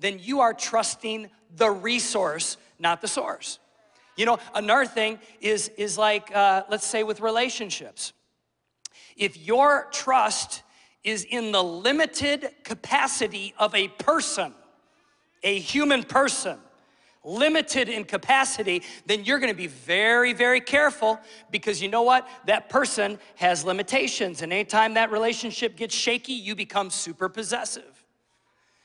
then 0.00 0.18
you 0.20 0.40
are 0.40 0.52
trusting 0.52 1.30
the 1.56 1.70
resource, 1.70 2.58
not 2.78 3.00
the 3.00 3.08
source. 3.08 3.58
You 4.18 4.26
know, 4.26 4.38
another 4.52 4.84
thing 4.84 5.20
is, 5.40 5.68
is 5.76 5.96
like, 5.96 6.34
uh, 6.34 6.64
let's 6.68 6.84
say 6.84 7.04
with 7.04 7.20
relationships. 7.20 8.12
If 9.16 9.36
your 9.36 9.86
trust 9.92 10.64
is 11.04 11.22
in 11.22 11.52
the 11.52 11.62
limited 11.62 12.50
capacity 12.64 13.54
of 13.60 13.76
a 13.76 13.86
person, 13.86 14.54
a 15.44 15.60
human 15.60 16.02
person, 16.02 16.58
limited 17.22 17.88
in 17.88 18.04
capacity, 18.04 18.82
then 19.06 19.24
you're 19.24 19.38
gonna 19.38 19.54
be 19.54 19.68
very, 19.68 20.32
very 20.32 20.60
careful 20.60 21.20
because 21.52 21.80
you 21.80 21.88
know 21.88 22.02
what? 22.02 22.28
That 22.46 22.68
person 22.68 23.20
has 23.36 23.64
limitations. 23.64 24.42
And 24.42 24.52
anytime 24.52 24.94
that 24.94 25.12
relationship 25.12 25.76
gets 25.76 25.94
shaky, 25.94 26.32
you 26.32 26.56
become 26.56 26.90
super 26.90 27.28
possessive. 27.28 28.04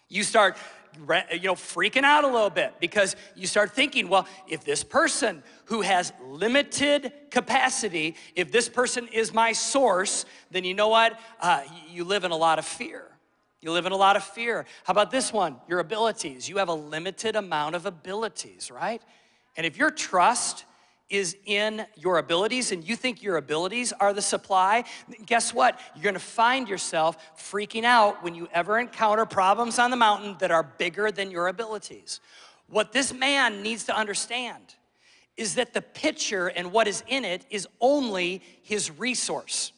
You 0.10 0.22
start 0.22 0.58
you 0.98 1.42
know, 1.42 1.56
freaking 1.56 2.04
out 2.04 2.24
a 2.24 2.28
little 2.28 2.50
bit 2.50 2.74
because 2.80 3.16
you 3.36 3.48
start 3.48 3.72
thinking, 3.72 4.10
well, 4.10 4.28
if 4.48 4.64
this 4.64 4.84
person 4.84 5.44
who 5.66 5.82
has 5.82 6.14
limited 6.26 7.12
capacity, 7.32 8.16
if 8.36 8.52
this 8.52 8.70
person 8.70 9.08
is 9.08 9.34
my 9.34 9.52
source, 9.52 10.26
then 10.52 10.64
you 10.64 10.74
know 10.74 10.90
what? 10.90 11.20
Uh, 11.40 11.62
you 11.90 12.04
live 12.04 12.24
in 12.24 12.32
a 12.32 12.38
lot 12.38 12.60
of 12.60 12.66
fear. 12.66 13.06
You 13.62 13.72
live 13.72 13.86
in 13.86 13.94
a 13.94 13.98
lot 13.98 14.18
of 14.18 14.24
fear. 14.24 14.66
How 14.84 14.92
about 14.92 15.10
this 15.10 15.32
one? 15.32 15.56
Your 15.70 15.80
abilities. 15.80 16.50
You 16.50 16.58
have 16.58 16.68
a 16.68 16.74
limited 16.74 17.36
amount 17.36 17.76
of 17.76 17.86
abilities, 17.86 18.70
right? 18.70 19.02
And 19.56 19.66
if 19.66 19.78
your 19.78 19.90
trust 19.90 20.66
is 21.10 21.36
in 21.46 21.86
your 21.96 22.18
abilities 22.18 22.72
and 22.72 22.84
you 22.84 22.96
think 22.96 23.22
your 23.22 23.38
abilities 23.38 23.94
are 24.00 24.14
the 24.14 24.22
supply, 24.22 24.84
guess 25.26 25.54
what? 25.54 25.80
You're 25.96 26.04
gonna 26.04 26.20
find 26.20 26.68
yourself 26.68 27.18
freaking 27.38 27.84
out 27.84 28.24
when 28.24 28.34
you 28.36 28.48
ever 28.52 28.80
encounter 28.80 29.26
problems 29.26 29.80
on 29.80 29.92
the 29.92 29.98
mountain 29.98 30.36
that 30.40 30.52
are 30.52 30.64
bigger 30.64 31.12
than 31.12 31.30
your 31.30 31.48
abilities. 31.48 32.20
What 32.68 32.92
this 32.92 33.14
man 33.14 33.62
needs 33.62 33.84
to 33.86 33.96
understand 33.96 34.76
is 35.38 35.56
that 35.56 35.74
the 35.74 35.82
pitcher 35.82 36.48
and 36.48 36.72
what 36.72 36.88
is 36.88 37.04
in 37.08 37.26
it 37.26 37.46
is 37.50 37.68
only 37.82 38.42
his 38.62 38.92
resource. 38.92 39.72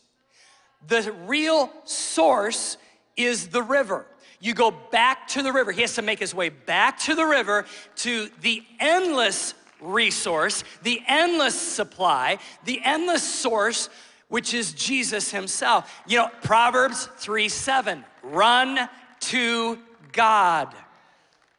The 0.88 1.12
real 1.26 1.72
source 1.86 2.78
is 3.16 3.48
the 3.48 3.64
river. 3.64 4.06
You 4.40 4.54
go 4.54 4.72
back 4.72 5.28
to 5.30 5.42
the 5.42 5.52
river. 5.52 5.72
He 5.72 5.82
has 5.82 5.96
to 5.96 6.02
make 6.02 6.20
his 6.20 6.36
way 6.36 6.50
back 6.50 7.00
to 7.00 7.16
the 7.16 7.26
river 7.26 7.66
to 7.98 8.30
the 8.42 8.64
endless 8.80 9.54
resource, 9.82 10.64
the 10.84 11.02
endless 11.08 11.60
supply, 11.60 12.38
the 12.64 12.82
endless 12.84 13.24
source, 13.24 13.90
which 14.28 14.54
is 14.54 14.74
Jesus 14.74 15.32
himself. 15.32 16.04
You 16.08 16.20
know, 16.20 16.30
Proverbs 16.42 17.10
3 17.18 17.50
7, 17.50 18.04
run 18.24 18.90
to 19.22 19.80
God, 20.12 20.74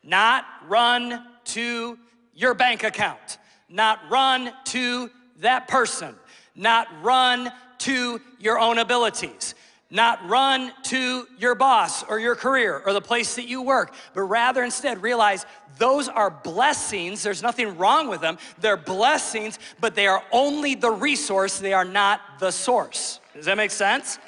not 0.03 0.45
run 0.69 1.25
to 1.45 1.99
your 2.35 2.55
bank 2.55 2.85
account, 2.85 3.39
not 3.69 4.01
run 4.11 4.53
to 4.67 5.11
that 5.39 5.69
person, 5.69 6.15
not 6.55 6.89
run 7.03 7.53
to 7.79 8.21
your 8.39 8.59
own 8.59 8.79
abilities 8.79 9.55
not 9.91 10.29
run 10.29 10.73
to 10.85 11.27
your 11.39 11.55
boss 11.55 12.03
or 12.03 12.19
your 12.19 12.35
career 12.35 12.83
or 12.85 12.93
the 12.93 13.01
place 13.01 13.37
that 13.37 13.47
you 13.47 13.63
work, 13.63 13.95
but 14.15 14.23
rather 14.23 14.65
instead 14.65 15.03
realize 15.03 15.47
those 15.79 16.09
are 16.09 16.31
blessings. 16.31 17.23
There's 17.23 17.43
nothing 17.43 17.77
wrong 17.77 18.09
with 18.09 18.21
them. 18.21 18.39
They're 18.59 18.77
blessings, 18.77 19.59
but 19.81 19.95
they 19.95 20.07
are 20.07 20.25
only 20.33 20.75
the 20.75 20.91
resource, 20.91 21.59
they 21.59 21.73
are 21.73 21.85
not 21.85 22.21
the 22.41 22.51
source. 22.51 23.21
Does 23.35 23.45
that 23.45 23.57
make 23.57 23.71
sense? 23.71 24.19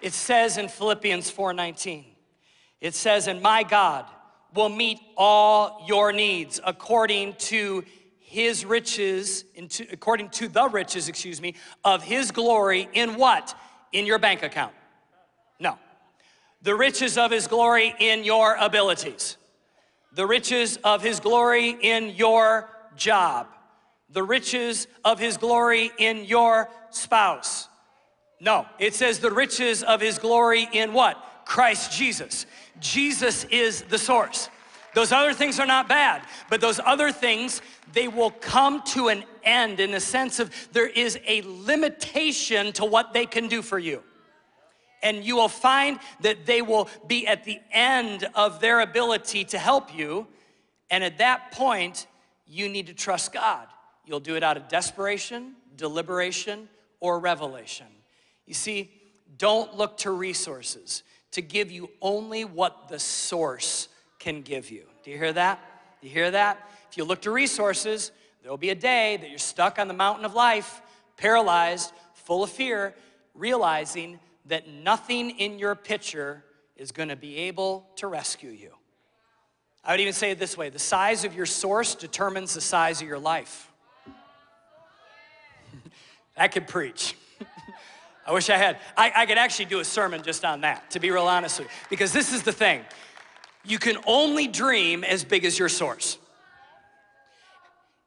It 0.00 0.12
says 0.12 0.58
in 0.58 0.68
Philippians 0.68 1.30
4:19. 1.30 2.04
It 2.80 2.94
says, 2.94 3.28
"And 3.28 3.40
my 3.40 3.62
God 3.62 4.06
will 4.52 4.68
meet 4.68 5.00
all 5.16 5.84
your 5.86 6.12
needs 6.12 6.60
according 6.64 7.34
to 7.34 7.84
his 8.32 8.64
riches, 8.64 9.44
into, 9.54 9.86
according 9.92 10.30
to 10.30 10.48
the 10.48 10.66
riches, 10.66 11.06
excuse 11.06 11.38
me, 11.38 11.54
of 11.84 12.02
his 12.02 12.30
glory 12.30 12.88
in 12.94 13.16
what? 13.16 13.54
In 13.92 14.06
your 14.06 14.18
bank 14.18 14.42
account. 14.42 14.72
No. 15.60 15.78
The 16.62 16.74
riches 16.74 17.18
of 17.18 17.30
his 17.30 17.46
glory 17.46 17.94
in 17.98 18.24
your 18.24 18.56
abilities. 18.58 19.36
The 20.14 20.26
riches 20.26 20.78
of 20.78 21.02
his 21.02 21.20
glory 21.20 21.76
in 21.78 22.14
your 22.16 22.70
job. 22.96 23.48
The 24.08 24.22
riches 24.22 24.86
of 25.04 25.18
his 25.18 25.36
glory 25.36 25.92
in 25.98 26.24
your 26.24 26.70
spouse. 26.88 27.68
No, 28.40 28.64
it 28.78 28.94
says 28.94 29.18
the 29.18 29.30
riches 29.30 29.82
of 29.82 30.00
his 30.00 30.18
glory 30.18 30.66
in 30.72 30.94
what? 30.94 31.22
Christ 31.44 31.92
Jesus. 31.92 32.46
Jesus 32.80 33.44
is 33.50 33.82
the 33.82 33.98
source. 33.98 34.48
Those 34.94 35.12
other 35.12 35.32
things 35.32 35.58
are 35.58 35.66
not 35.66 35.88
bad, 35.88 36.22
but 36.50 36.60
those 36.60 36.78
other 36.84 37.10
things, 37.10 37.62
they 37.92 38.08
will 38.08 38.30
come 38.30 38.82
to 38.88 39.08
an 39.08 39.24
end 39.42 39.80
in 39.80 39.90
the 39.90 40.00
sense 40.00 40.38
of 40.38 40.50
there 40.72 40.86
is 40.86 41.18
a 41.26 41.42
limitation 41.42 42.72
to 42.74 42.84
what 42.84 43.12
they 43.12 43.24
can 43.24 43.48
do 43.48 43.62
for 43.62 43.78
you. 43.78 44.02
And 45.02 45.24
you 45.24 45.36
will 45.36 45.48
find 45.48 45.98
that 46.20 46.46
they 46.46 46.62
will 46.62 46.88
be 47.06 47.26
at 47.26 47.44
the 47.44 47.58
end 47.72 48.28
of 48.34 48.60
their 48.60 48.80
ability 48.80 49.44
to 49.46 49.58
help 49.58 49.94
you. 49.94 50.28
And 50.90 51.02
at 51.02 51.18
that 51.18 51.52
point, 51.52 52.06
you 52.46 52.68
need 52.68 52.86
to 52.86 52.94
trust 52.94 53.32
God. 53.32 53.66
You'll 54.04 54.20
do 54.20 54.36
it 54.36 54.42
out 54.42 54.56
of 54.56 54.68
desperation, 54.68 55.54
deliberation, 55.74 56.68
or 57.00 57.18
revelation. 57.18 57.86
You 58.46 58.54
see, 58.54 58.90
don't 59.38 59.74
look 59.74 59.96
to 59.98 60.10
resources 60.10 61.02
to 61.32 61.42
give 61.42 61.70
you 61.70 61.90
only 62.00 62.44
what 62.44 62.88
the 62.88 62.98
source 62.98 63.88
can 64.22 64.42
give 64.42 64.70
you. 64.70 64.84
Do 65.02 65.10
you 65.10 65.18
hear 65.18 65.32
that? 65.32 65.58
You 66.00 66.08
hear 66.08 66.30
that? 66.30 66.70
If 66.90 66.96
you 66.96 67.04
look 67.04 67.22
to 67.22 67.32
resources, 67.32 68.12
there'll 68.40 68.56
be 68.56 68.70
a 68.70 68.74
day 68.74 69.16
that 69.16 69.28
you're 69.28 69.38
stuck 69.38 69.80
on 69.80 69.88
the 69.88 69.94
mountain 69.94 70.24
of 70.24 70.34
life, 70.34 70.80
paralyzed, 71.16 71.92
full 72.14 72.44
of 72.44 72.50
fear, 72.50 72.94
realizing 73.34 74.20
that 74.46 74.68
nothing 74.68 75.30
in 75.30 75.58
your 75.58 75.74
picture 75.74 76.44
is 76.76 76.92
going 76.92 77.08
to 77.08 77.16
be 77.16 77.36
able 77.36 77.84
to 77.96 78.06
rescue 78.06 78.50
you. 78.50 78.70
I 79.84 79.92
would 79.92 80.00
even 80.00 80.12
say 80.12 80.30
it 80.30 80.38
this 80.38 80.56
way 80.56 80.70
the 80.70 80.78
size 80.78 81.24
of 81.24 81.34
your 81.34 81.46
source 81.46 81.96
determines 81.96 82.54
the 82.54 82.60
size 82.60 83.02
of 83.02 83.08
your 83.08 83.18
life. 83.18 83.72
I 86.36 86.46
could 86.46 86.68
preach. 86.68 87.16
I 88.26 88.32
wish 88.32 88.48
I 88.50 88.56
had. 88.56 88.78
I, 88.96 89.10
I, 89.16 89.26
could 89.26 89.38
actually 89.38 89.64
do 89.64 89.80
a 89.80 89.84
sermon 89.84 90.22
just 90.22 90.44
on 90.44 90.60
that, 90.60 90.92
to 90.92 91.00
be 91.00 91.10
real 91.10 91.24
honest 91.24 91.58
with 91.58 91.66
you. 91.66 91.74
Because 91.90 92.12
this 92.12 92.32
is 92.32 92.44
the 92.44 92.52
thing 92.52 92.84
you 93.64 93.78
can 93.78 93.96
only 94.06 94.48
dream 94.48 95.04
as 95.04 95.24
big 95.24 95.44
as 95.44 95.58
your 95.58 95.68
source. 95.68 96.18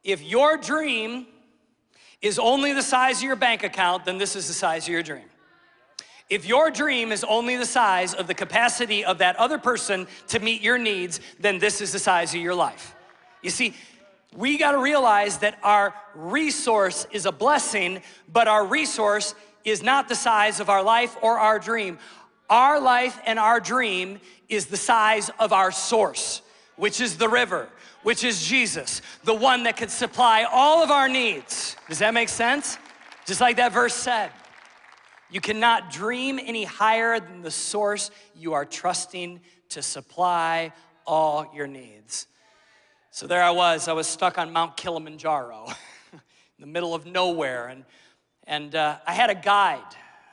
If 0.04 0.22
your 0.22 0.58
dream 0.58 1.26
is 2.22 2.40
only 2.40 2.74
the 2.74 2.82
size 2.82 3.18
of 3.18 3.24
your 3.24 3.36
bank 3.36 3.64
account, 3.64 4.06
then 4.06 4.18
this 4.18 4.36
is 4.36 4.48
the 4.48 4.54
size 4.54 4.84
of 4.86 4.90
your 4.90 5.04
dream. 5.04 5.26
If 6.30 6.46
your 6.46 6.72
dream 6.72 7.12
is 7.12 7.24
only 7.24 7.56
the 7.56 7.66
size 7.66 8.14
of 8.14 8.28
the 8.28 8.34
capacity 8.34 9.06
of 9.06 9.20
that 9.20 9.36
other 9.36 9.60
person 9.60 10.08
to 10.30 10.40
meet 10.40 10.62
your 10.62 10.78
needs, 10.78 11.20
then 11.40 11.60
this 11.60 11.82
is 11.82 11.92
the 11.92 12.00
size 12.00 12.34
of 12.34 12.42
your 12.42 12.56
life. 12.56 12.96
You 13.44 13.52
see, 13.52 13.76
we 14.36 14.58
got 14.58 14.72
to 14.72 14.80
realize 14.80 15.38
that 15.40 15.60
our 15.62 15.94
resource 16.16 17.06
is 17.12 17.26
a 17.26 17.32
blessing, 17.32 18.02
but 18.32 18.48
our 18.48 18.66
resource 18.66 19.36
is 19.64 19.84
not 19.84 20.10
the 20.10 20.16
size 20.16 20.60
of 20.60 20.70
our 20.70 20.84
life 20.84 21.16
or 21.22 21.38
our 21.38 21.60
dream. 21.60 22.00
Our 22.50 22.80
life 22.80 23.20
and 23.26 23.40
our 23.40 23.60
dream 23.60 24.20
is 24.50 24.68
the 24.68 24.78
size 24.78 25.32
of 25.40 25.52
our 25.52 25.72
source, 25.72 26.42
which 26.76 27.02
is 27.02 27.18
the 27.18 27.30
river, 27.30 27.70
which 28.04 28.24
is 28.24 28.46
Jesus, 28.46 29.02
the 29.24 29.34
one 29.34 29.64
that 29.64 29.78
can 29.78 29.90
supply 29.90 30.44
all 30.44 30.84
of 30.84 30.92
our 30.92 31.10
needs. 31.10 31.76
Does 31.90 32.00
that 32.00 32.14
make 32.14 32.30
sense? 32.30 32.78
Just 33.26 33.42
like 33.42 33.58
that 33.58 33.74
verse 33.74 33.96
said. 33.96 34.32
You 35.32 35.42
cannot 35.42 35.92
dream 35.92 36.40
any 36.40 36.64
higher 36.64 37.20
than 37.20 37.42
the 37.42 37.50
source 37.50 38.12
you 38.36 38.54
are 38.54 38.64
trusting 38.64 39.42
to 39.70 39.82
supply 39.82 40.72
all 41.08 41.52
your 41.54 41.68
needs. 41.68 42.28
So 43.10 43.26
there 43.26 43.42
I 43.42 43.52
was, 43.52 43.88
I 43.88 43.94
was 43.94 44.08
stuck 44.08 44.38
on 44.38 44.54
Mount 44.54 44.78
Kilimanjaro 44.78 45.68
in 46.14 46.20
the 46.60 46.68
middle 46.68 46.94
of 46.94 47.08
nowhere, 47.08 47.68
and, 47.68 47.86
and 48.46 48.76
uh, 48.76 48.98
I 49.08 49.14
had 49.14 49.32
a 49.32 49.36
guide 49.36 49.82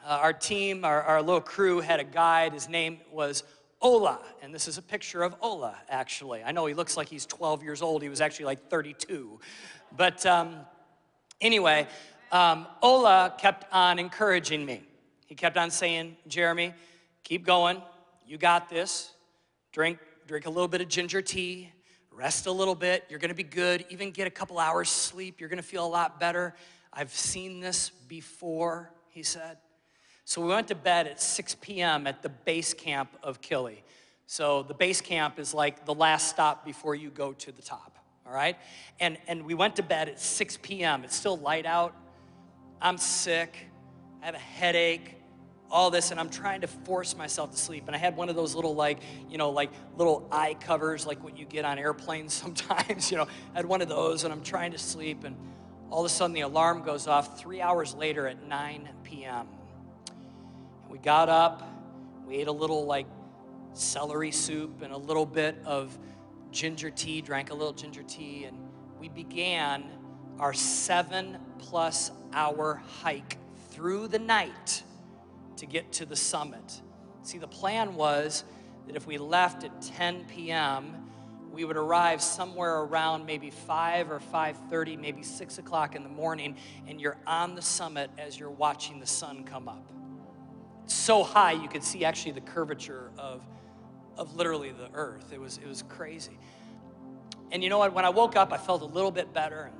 uh, 0.04 0.18
our 0.20 0.32
team, 0.32 0.84
our, 0.84 1.02
our 1.02 1.22
little 1.22 1.40
crew 1.40 1.80
had 1.80 2.00
a 2.00 2.04
guide. 2.04 2.52
His 2.52 2.68
name 2.68 2.98
was 3.10 3.44
Ola, 3.80 4.20
and 4.42 4.54
this 4.54 4.68
is 4.68 4.78
a 4.78 4.82
picture 4.82 5.22
of 5.22 5.34
Ola, 5.40 5.76
actually. 5.88 6.42
I 6.42 6.52
know 6.52 6.66
he 6.66 6.74
looks 6.74 6.96
like 6.96 7.08
he's 7.08 7.26
12 7.26 7.62
years 7.62 7.82
old. 7.82 8.02
He 8.02 8.08
was 8.08 8.20
actually 8.20 8.46
like 8.46 8.68
32. 8.68 9.40
But 9.96 10.24
um, 10.26 10.56
anyway, 11.40 11.86
um, 12.30 12.66
Ola 12.80 13.34
kept 13.38 13.72
on 13.72 13.98
encouraging 13.98 14.64
me. 14.64 14.82
He 15.26 15.34
kept 15.34 15.56
on 15.56 15.70
saying, 15.70 16.16
Jeremy, 16.26 16.74
keep 17.24 17.44
going. 17.44 17.80
You 18.26 18.38
got 18.38 18.68
this. 18.68 19.12
Drink, 19.72 19.98
drink 20.26 20.46
a 20.46 20.50
little 20.50 20.68
bit 20.68 20.80
of 20.80 20.88
ginger 20.88 21.22
tea. 21.22 21.70
Rest 22.10 22.46
a 22.46 22.52
little 22.52 22.74
bit. 22.74 23.04
You're 23.08 23.18
going 23.18 23.30
to 23.30 23.34
be 23.34 23.42
good. 23.42 23.84
Even 23.88 24.10
get 24.10 24.26
a 24.26 24.30
couple 24.30 24.58
hours 24.58 24.88
sleep. 24.90 25.40
You're 25.40 25.48
going 25.48 25.56
to 25.58 25.62
feel 25.62 25.86
a 25.86 25.88
lot 25.88 26.20
better. 26.20 26.54
I've 26.92 27.12
seen 27.12 27.60
this 27.60 27.90
before, 27.90 28.92
he 29.08 29.22
said. 29.22 29.56
So 30.24 30.40
we 30.40 30.48
went 30.48 30.68
to 30.68 30.74
bed 30.74 31.06
at 31.06 31.20
6 31.20 31.56
p.m. 31.61 32.06
at 32.06 32.22
the 32.22 32.28
base 32.28 32.74
camp 32.74 33.11
of 33.22 33.40
Kili. 33.40 33.78
So 34.26 34.62
the 34.62 34.74
base 34.74 35.00
camp 35.00 35.38
is 35.38 35.52
like 35.52 35.85
the 35.85 35.94
last 35.94 36.28
stop 36.28 36.64
before 36.64 36.94
you 36.94 37.11
go 37.11 37.32
to 37.32 37.52
the 37.52 37.62
top, 37.62 37.98
all 38.26 38.32
right? 38.32 38.56
And, 39.00 39.18
and 39.26 39.44
we 39.44 39.54
went 39.54 39.76
to 39.76 39.82
bed 39.82 40.08
at 40.08 40.20
6 40.20 40.58
p.m. 40.62 41.04
It's 41.04 41.16
still 41.16 41.37
light 41.37 41.66
out. 41.66 41.94
I'm 42.80 42.98
sick. 42.98 43.56
I 44.22 44.26
have 44.26 44.35
a 44.35 44.38
headache, 44.38 45.16
all 45.70 45.90
this, 45.90 46.12
and 46.12 46.20
I'm 46.20 46.30
trying 46.30 46.61
to 46.61 46.66
force 46.66 47.16
myself 47.16 47.50
to 47.50 47.56
sleep. 47.56 47.85
And 47.88 47.96
I 47.96 47.98
had 47.98 48.16
one 48.16 48.28
of 48.28 48.37
those 48.37 48.54
little, 48.54 48.74
like, 48.74 49.00
you 49.28 49.38
know, 49.38 49.50
like 49.50 49.70
little 49.96 50.28
eye 50.30 50.56
covers, 50.61 51.06
like 51.06 51.22
what 51.22 51.37
you 51.37 51.44
get 51.44 51.64
on 51.64 51.78
airplanes 51.78 52.32
sometimes, 52.32 53.11
you 53.11 53.16
know. 53.16 53.26
I 53.54 53.58
had 53.58 53.66
one 53.66 53.82
of 53.82 53.88
those, 53.88 54.24
and 54.24 54.32
I'm 54.32 54.42
trying 54.42 54.70
to 54.72 54.78
sleep, 54.78 55.24
and 55.24 55.37
all 55.90 56.00
of 56.00 56.06
a 56.06 56.14
sudden 56.14 56.32
the 56.32 56.40
alarm 56.42 56.82
goes 56.85 57.06
off 57.06 57.38
three 57.38 57.61
hours 57.61 57.94
later 57.94 58.26
at 58.28 58.46
9 58.48 58.88
p.m. 59.02 59.46
We 60.92 60.98
got 60.98 61.31
up, 61.31 61.66
we 62.26 62.37
ate 62.37 62.48
a 62.48 62.52
little 62.52 62.85
like 62.85 63.07
celery 63.72 64.31
soup 64.31 64.83
and 64.83 64.92
a 64.92 64.96
little 64.98 65.24
bit 65.24 65.57
of 65.64 65.98
ginger 66.50 66.90
tea, 66.90 67.22
drank 67.22 67.50
a 67.50 67.55
little 67.55 67.72
ginger 67.72 68.02
tea, 68.02 68.44
and 68.44 68.59
we 69.00 69.09
began 69.09 69.85
our 70.38 70.52
seven 70.52 71.38
plus 71.59 72.11
hour 72.35 72.83
hike 73.00 73.38
through 73.70 74.09
the 74.09 74.18
night 74.18 74.83
to 75.57 75.64
get 75.64 75.92
to 75.92 76.05
the 76.05 76.14
summit. 76.14 76.83
See, 77.22 77.38
the 77.38 77.48
plan 77.48 77.94
was 77.94 78.44
that 78.87 78.94
if 78.94 79.07
we 79.07 79.16
left 79.16 79.64
at 79.64 79.81
10 79.81 80.26
p.m., 80.26 81.07
we 81.50 81.64
would 81.64 81.78
arrive 81.78 82.20
somewhere 82.20 82.81
around 82.81 83.24
maybe 83.24 83.48
5 83.48 84.11
or 84.11 84.20
5.30 84.20 85.00
maybe 85.00 85.22
6 85.22 85.57
o'clock 85.57 85.96
in 85.96 86.02
the 86.02 86.11
morning 86.11 86.57
and 86.87 87.00
you're 87.00 87.18
on 87.26 87.55
the 87.55 87.62
summit 87.62 88.11
as 88.18 88.38
you're 88.38 88.50
watching 88.50 89.00
the 89.00 89.07
sun 89.07 89.44
come 89.44 89.68
up 89.68 89.90
so 90.86 91.22
high 91.22 91.52
you 91.52 91.68
could 91.68 91.82
see 91.82 92.04
actually 92.04 92.32
the 92.32 92.40
curvature 92.40 93.10
of 93.18 93.42
of 94.16 94.36
literally 94.36 94.70
the 94.70 94.88
earth. 94.94 95.32
It 95.32 95.40
was, 95.40 95.58
it 95.58 95.66
was 95.66 95.82
crazy. 95.82 96.38
And 97.50 97.62
you 97.62 97.68
know 97.68 97.78
what? 97.78 97.92
When 97.92 98.04
I 98.04 98.10
woke 98.10 98.36
up, 98.36 98.52
I 98.52 98.58
felt 98.58 98.82
a 98.82 98.86
little 98.86 99.10
bit 99.10 99.32
better. 99.32 99.70
And 99.70 99.74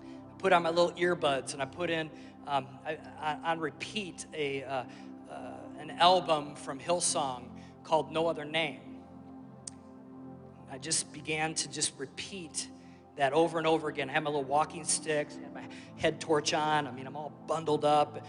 I 0.00 0.40
put 0.40 0.52
on 0.52 0.62
my 0.62 0.70
little 0.70 0.92
earbuds 0.92 1.52
and 1.52 1.62
I 1.62 1.66
put 1.66 1.90
in 1.90 2.10
um, 2.46 2.66
I, 2.86 2.98
I, 3.20 3.36
on 3.44 3.60
repeat 3.60 4.24
a, 4.32 4.64
uh, 4.64 4.84
uh, 5.30 5.34
an 5.80 5.90
album 5.92 6.54
from 6.54 6.78
Hillsong 6.78 7.44
called 7.84 8.10
No 8.10 8.26
Other 8.26 8.44
Name. 8.44 8.80
I 10.70 10.78
just 10.78 11.12
began 11.12 11.54
to 11.54 11.70
just 11.70 11.92
repeat 11.98 12.68
that 13.16 13.32
over 13.32 13.58
and 13.58 13.66
over 13.66 13.88
again. 13.88 14.08
I 14.08 14.12
had 14.12 14.22
my 14.22 14.30
little 14.30 14.44
walking 14.44 14.84
sticks, 14.84 15.34
had 15.34 15.52
my 15.52 15.66
head 15.96 16.20
torch 16.20 16.54
on. 16.54 16.86
I 16.86 16.90
mean, 16.90 17.06
I'm 17.06 17.16
all 17.16 17.32
bundled 17.46 17.84
up, 17.84 18.24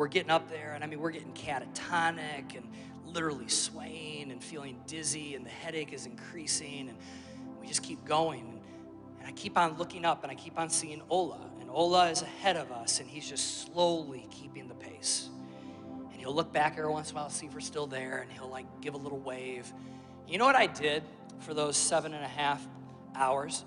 we're 0.00 0.08
getting 0.08 0.30
up 0.30 0.48
there, 0.48 0.72
and 0.74 0.82
I 0.82 0.86
mean, 0.86 0.98
we're 0.98 1.10
getting 1.10 1.34
catatonic 1.34 2.56
and 2.56 2.66
literally 3.04 3.48
swaying 3.48 4.32
and 4.32 4.42
feeling 4.42 4.80
dizzy, 4.86 5.34
and 5.34 5.44
the 5.44 5.50
headache 5.50 5.92
is 5.92 6.06
increasing, 6.06 6.88
and 6.88 6.96
we 7.60 7.66
just 7.66 7.82
keep 7.82 8.02
going. 8.06 8.62
And 9.18 9.28
I 9.28 9.32
keep 9.32 9.58
on 9.58 9.76
looking 9.76 10.06
up, 10.06 10.22
and 10.22 10.32
I 10.32 10.34
keep 10.34 10.58
on 10.58 10.70
seeing 10.70 11.02
Ola, 11.10 11.50
and 11.60 11.68
Ola 11.68 12.08
is 12.08 12.22
ahead 12.22 12.56
of 12.56 12.72
us, 12.72 12.98
and 13.00 13.10
he's 13.10 13.28
just 13.28 13.66
slowly 13.66 14.26
keeping 14.30 14.68
the 14.68 14.74
pace. 14.74 15.28
And 16.10 16.18
he'll 16.18 16.34
look 16.34 16.50
back 16.50 16.78
every 16.78 16.90
once 16.90 17.10
in 17.10 17.18
a 17.18 17.20
while, 17.20 17.28
see 17.28 17.44
if 17.44 17.52
we're 17.52 17.60
still 17.60 17.86
there, 17.86 18.20
and 18.22 18.32
he'll 18.32 18.48
like 18.48 18.64
give 18.80 18.94
a 18.94 18.98
little 18.98 19.20
wave. 19.20 19.70
You 20.26 20.38
know 20.38 20.46
what 20.46 20.56
I 20.56 20.66
did 20.66 21.02
for 21.40 21.52
those 21.52 21.76
seven 21.76 22.14
and 22.14 22.24
a 22.24 22.28
half 22.28 22.66
hours? 23.14 23.66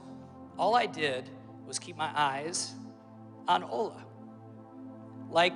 All 0.58 0.74
I 0.74 0.88
did 0.88 1.30
was 1.67 1.78
keep 1.78 1.96
my 1.96 2.10
eyes 2.15 2.74
on 3.48 3.63
Ola. 3.63 4.04
Like, 5.30 5.54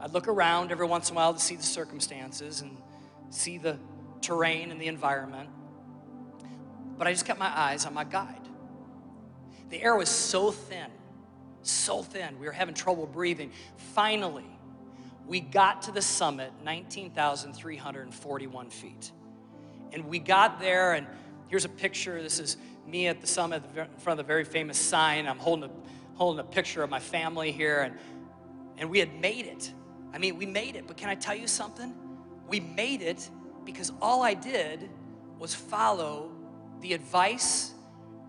I'd 0.00 0.14
look 0.14 0.28
around 0.28 0.72
every 0.72 0.86
once 0.86 1.10
in 1.10 1.14
a 1.14 1.16
while 1.16 1.34
to 1.34 1.40
see 1.40 1.56
the 1.56 1.62
circumstances 1.62 2.62
and 2.62 2.76
see 3.28 3.58
the 3.58 3.78
terrain 4.22 4.70
and 4.70 4.80
the 4.80 4.86
environment, 4.86 5.50
but 6.96 7.06
I 7.06 7.12
just 7.12 7.26
kept 7.26 7.38
my 7.38 7.52
eyes 7.54 7.84
on 7.86 7.94
my 7.94 8.04
guide. 8.04 8.40
The 9.68 9.82
air 9.82 9.94
was 9.94 10.08
so 10.08 10.50
thin, 10.50 10.90
so 11.62 12.02
thin, 12.02 12.38
we 12.38 12.46
were 12.46 12.52
having 12.52 12.74
trouble 12.74 13.06
breathing. 13.06 13.52
Finally, 13.94 14.46
we 15.26 15.40
got 15.40 15.82
to 15.82 15.92
the 15.92 16.02
summit, 16.02 16.50
19,341 16.64 18.70
feet. 18.70 19.12
And 19.92 20.06
we 20.06 20.18
got 20.18 20.60
there, 20.60 20.94
and 20.94 21.06
here's 21.48 21.64
a 21.64 21.68
picture. 21.68 22.20
This 22.22 22.40
is 22.40 22.56
me 22.86 23.06
at 23.06 23.20
the 23.20 23.26
summit 23.26 23.62
in 23.76 23.86
front 23.98 24.18
of 24.18 24.26
the 24.26 24.28
very 24.28 24.44
famous 24.44 24.78
sign. 24.78 25.26
I'm 25.26 25.38
holding 25.38 25.70
a, 25.70 26.16
holding 26.16 26.40
a 26.40 26.48
picture 26.48 26.82
of 26.82 26.90
my 26.90 26.98
family 26.98 27.52
here, 27.52 27.82
and, 27.82 27.96
and 28.78 28.90
we 28.90 28.98
had 28.98 29.20
made 29.20 29.46
it. 29.46 29.72
I 30.12 30.18
mean, 30.18 30.36
we 30.36 30.46
made 30.46 30.76
it, 30.76 30.86
but 30.86 30.96
can 30.96 31.08
I 31.08 31.14
tell 31.14 31.34
you 31.34 31.46
something? 31.46 31.94
We 32.48 32.60
made 32.60 33.02
it 33.02 33.28
because 33.64 33.92
all 34.02 34.22
I 34.22 34.34
did 34.34 34.88
was 35.38 35.54
follow 35.54 36.30
the 36.80 36.94
advice 36.94 37.72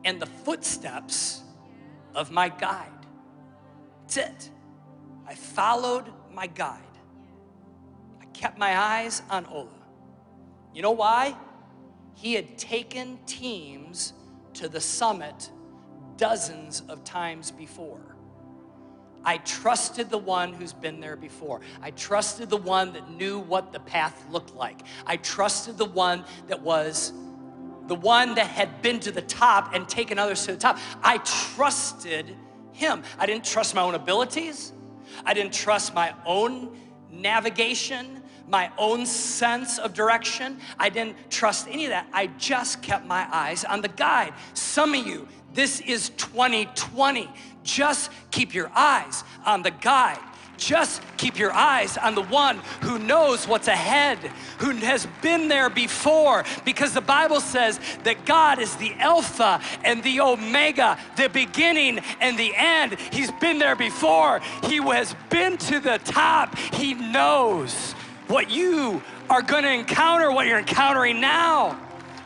and 0.03 0.21
the 0.21 0.25
footsteps 0.25 1.41
of 2.13 2.31
my 2.31 2.49
guide. 2.49 2.87
That's 4.01 4.17
it. 4.17 4.49
I 5.27 5.35
followed 5.35 6.05
my 6.33 6.47
guide. 6.47 6.79
I 8.21 8.25
kept 8.25 8.57
my 8.57 8.77
eyes 8.77 9.21
on 9.29 9.45
Ola. 9.45 9.69
You 10.73 10.81
know 10.81 10.91
why? 10.91 11.35
He 12.15 12.33
had 12.33 12.57
taken 12.57 13.19
teams 13.25 14.13
to 14.55 14.67
the 14.67 14.81
summit 14.81 15.49
dozens 16.17 16.81
of 16.87 17.03
times 17.03 17.51
before. 17.51 18.10
I 19.23 19.37
trusted 19.37 20.09
the 20.09 20.17
one 20.17 20.53
who's 20.53 20.73
been 20.73 20.99
there 20.99 21.15
before. 21.15 21.61
I 21.81 21.91
trusted 21.91 22.49
the 22.49 22.57
one 22.57 22.93
that 22.93 23.11
knew 23.11 23.39
what 23.39 23.71
the 23.71 23.79
path 23.79 24.25
looked 24.31 24.55
like. 24.55 24.81
I 25.05 25.17
trusted 25.17 25.77
the 25.77 25.85
one 25.85 26.25
that 26.47 26.61
was 26.61 27.13
the 27.87 27.95
one 27.95 28.35
that 28.35 28.47
had 28.47 28.81
been 28.81 28.99
to 29.01 29.11
the 29.11 29.21
top 29.21 29.73
and 29.73 29.87
taken 29.89 30.17
others 30.17 30.45
to 30.45 30.53
the 30.53 30.57
top. 30.57 30.77
I 31.03 31.17
trusted 31.19 32.37
him. 32.71 33.03
I 33.19 33.25
didn't 33.25 33.43
trust 33.43 33.75
my 33.75 33.81
own 33.81 33.95
abilities. 33.95 34.71
I 35.25 35.33
didn't 35.33 35.53
trust 35.53 35.93
my 35.93 36.13
own 36.25 36.77
navigation, 37.11 38.23
my 38.47 38.71
own 38.77 39.05
sense 39.05 39.77
of 39.77 39.93
direction. 39.93 40.57
I 40.79 40.89
didn't 40.89 41.17
trust 41.29 41.67
any 41.67 41.85
of 41.85 41.91
that. 41.91 42.07
I 42.13 42.27
just 42.27 42.81
kept 42.81 43.05
my 43.05 43.27
eyes 43.31 43.65
on 43.65 43.81
the 43.81 43.89
guide. 43.89 44.33
Some 44.53 44.93
of 44.93 45.05
you, 45.05 45.27
this 45.53 45.81
is 45.81 46.09
2020. 46.11 47.29
Just 47.63 48.11
keep 48.31 48.53
your 48.53 48.71
eyes 48.75 49.23
on 49.45 49.61
the 49.61 49.71
guide. 49.71 50.19
Just 50.61 51.01
keep 51.17 51.39
your 51.39 51.51
eyes 51.51 51.97
on 51.97 52.13
the 52.13 52.21
one 52.21 52.59
who 52.81 52.99
knows 52.99 53.47
what's 53.47 53.67
ahead, 53.67 54.19
who 54.59 54.69
has 54.75 55.07
been 55.23 55.47
there 55.47 55.71
before, 55.71 56.45
because 56.65 56.93
the 56.93 57.01
Bible 57.01 57.41
says 57.41 57.79
that 58.03 58.25
God 58.25 58.59
is 58.59 58.75
the 58.75 58.93
Alpha 58.99 59.59
and 59.83 60.03
the 60.03 60.21
Omega, 60.21 60.99
the 61.15 61.29
beginning 61.29 61.99
and 62.19 62.37
the 62.37 62.53
end. 62.55 62.95
He's 63.11 63.31
been 63.31 63.57
there 63.57 63.75
before, 63.75 64.41
He 64.65 64.77
has 64.77 65.15
been 65.31 65.57
to 65.57 65.79
the 65.79 65.97
top. 65.97 66.55
He 66.55 66.93
knows 66.93 67.93
what 68.27 68.51
you 68.51 69.01
are 69.31 69.41
going 69.41 69.63
to 69.63 69.71
encounter, 69.71 70.31
what 70.31 70.45
you're 70.45 70.59
encountering 70.59 71.19
now. 71.19 71.79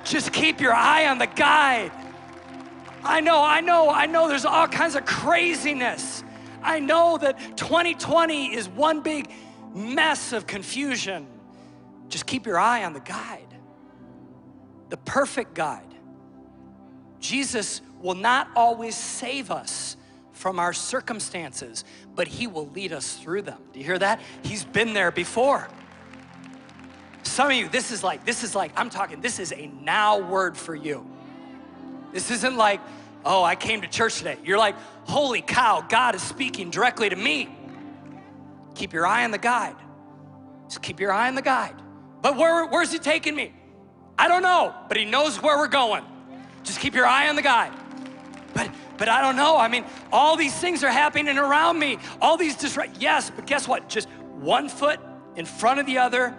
Just 0.03 0.33
keep 0.33 0.59
your 0.59 0.73
eye 0.73 1.07
on 1.07 1.19
the 1.19 1.27
guide. 1.27 1.91
I 3.05 3.21
know, 3.21 3.43
I 3.43 3.61
know, 3.61 3.89
I 3.89 4.07
know 4.07 4.27
there's 4.27 4.45
all 4.45 4.67
kinds 4.67 4.95
of 4.95 5.05
craziness. 5.05 6.23
I 6.63 6.79
know 6.79 7.17
that 7.19 7.37
2020 7.57 8.53
is 8.55 8.67
one 8.67 9.01
big 9.01 9.29
mess 9.73 10.33
of 10.33 10.47
confusion. 10.47 11.27
Just 12.09 12.25
keep 12.25 12.45
your 12.45 12.57
eye 12.57 12.83
on 12.83 12.93
the 12.93 12.99
guide, 12.99 13.53
the 14.89 14.97
perfect 14.97 15.53
guide. 15.53 15.93
Jesus 17.19 17.81
will 18.01 18.15
not 18.15 18.49
always 18.55 18.95
save 18.95 19.51
us 19.51 19.97
from 20.31 20.59
our 20.59 20.73
circumstances, 20.73 21.85
but 22.13 22.27
He 22.27 22.47
will 22.47 22.67
lead 22.69 22.91
us 22.91 23.15
through 23.17 23.43
them. 23.43 23.61
Do 23.73 23.79
you 23.79 23.85
hear 23.85 23.99
that? 23.99 24.19
He's 24.43 24.65
been 24.65 24.93
there 24.93 25.11
before. 25.11 25.67
Some 27.23 27.47
of 27.47 27.53
you, 27.53 27.69
this 27.69 27.91
is 27.91 28.03
like, 28.03 28.25
this 28.25 28.43
is 28.43 28.55
like, 28.55 28.71
I'm 28.75 28.89
talking, 28.89 29.21
this 29.21 29.39
is 29.39 29.51
a 29.51 29.67
now 29.81 30.19
word 30.19 30.55
for 30.57 30.75
you. 30.75 31.09
This 32.15 32.31
isn't 32.31 32.55
like, 32.55 32.79
oh, 33.25 33.43
I 33.43 33.55
came 33.55 33.81
to 33.81 33.89
church 33.89 34.19
today. 34.19 34.37
You're 34.41 34.57
like, 34.57 34.75
holy 35.03 35.41
cow, 35.41 35.81
God 35.81 36.15
is 36.15 36.21
speaking 36.21 36.69
directly 36.69 37.09
to 37.09 37.15
me. 37.17 37.53
Keep 38.73 38.93
your 38.93 39.05
eye 39.05 39.25
on 39.25 39.31
the 39.31 39.37
guide. 39.37 39.75
Just 40.69 40.81
keep 40.81 41.01
your 41.01 41.11
eye 41.11 41.27
on 41.27 41.35
the 41.35 41.41
guide. 41.41 41.75
But 42.21 42.37
where, 42.37 42.67
where's 42.67 42.93
he 42.93 42.99
taking 42.99 43.35
me? 43.35 43.53
I 44.17 44.29
don't 44.29 44.43
know, 44.43 44.73
but 44.87 44.95
he 44.95 45.03
knows 45.03 45.41
where 45.41 45.57
we're 45.57 45.67
going. 45.67 46.05
Just 46.63 46.79
keep 46.79 46.95
your 46.95 47.05
eye 47.05 47.27
on 47.27 47.35
the 47.35 47.41
guide. 47.41 47.73
But 48.53 48.69
but 48.97 49.09
I 49.09 49.19
don't 49.19 49.35
know. 49.35 49.57
I 49.57 49.67
mean, 49.67 49.83
all 50.09 50.37
these 50.37 50.55
things 50.55 50.81
are 50.85 50.89
happening 50.89 51.37
around 51.37 51.77
me. 51.77 51.97
All 52.21 52.37
these 52.37 52.55
disrupt. 52.55 53.01
Yes, 53.01 53.29
but 53.29 53.45
guess 53.45 53.67
what? 53.67 53.89
Just 53.89 54.07
one 54.39 54.69
foot 54.69 55.01
in 55.35 55.45
front 55.45 55.81
of 55.81 55.85
the 55.85 55.97
other, 55.97 56.33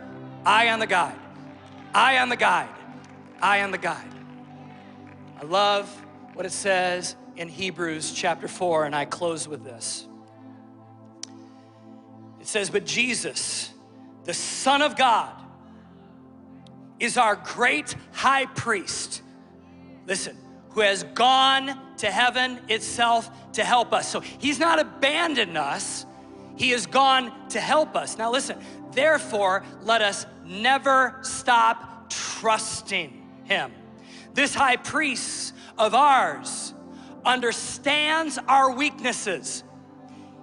eye 0.46 0.70
on 0.70 0.78
the 0.78 0.86
guide. 0.86 1.18
Eye 1.94 2.16
on 2.16 2.30
the 2.30 2.36
guide. 2.36 2.70
Eye 3.42 3.60
on 3.60 3.72
the 3.72 3.78
guide. 3.78 4.15
I 5.38 5.44
love 5.44 5.88
what 6.32 6.46
it 6.46 6.52
says 6.52 7.14
in 7.36 7.48
Hebrews 7.48 8.12
chapter 8.12 8.48
4, 8.48 8.86
and 8.86 8.94
I 8.94 9.04
close 9.04 9.46
with 9.46 9.64
this. 9.64 10.06
It 12.40 12.46
says, 12.46 12.70
But 12.70 12.86
Jesus, 12.86 13.70
the 14.24 14.32
Son 14.32 14.80
of 14.80 14.96
God, 14.96 15.32
is 16.98 17.18
our 17.18 17.36
great 17.36 17.94
high 18.12 18.46
priest. 18.46 19.20
Listen, 20.06 20.38
who 20.70 20.80
has 20.80 21.02
gone 21.02 21.78
to 21.98 22.10
heaven 22.10 22.58
itself 22.68 23.30
to 23.52 23.64
help 23.64 23.92
us. 23.92 24.08
So 24.08 24.20
he's 24.20 24.58
not 24.58 24.78
abandoned 24.78 25.58
us, 25.58 26.06
he 26.56 26.70
has 26.70 26.86
gone 26.86 27.48
to 27.50 27.60
help 27.60 27.94
us. 27.94 28.16
Now, 28.16 28.32
listen, 28.32 28.58
therefore, 28.92 29.64
let 29.82 30.00
us 30.00 30.24
never 30.46 31.18
stop 31.22 32.08
trusting 32.08 33.42
him. 33.44 33.72
This 34.36 34.54
high 34.54 34.76
priest 34.76 35.54
of 35.78 35.94
ours 35.94 36.74
understands 37.24 38.38
our 38.46 38.70
weaknesses. 38.70 39.64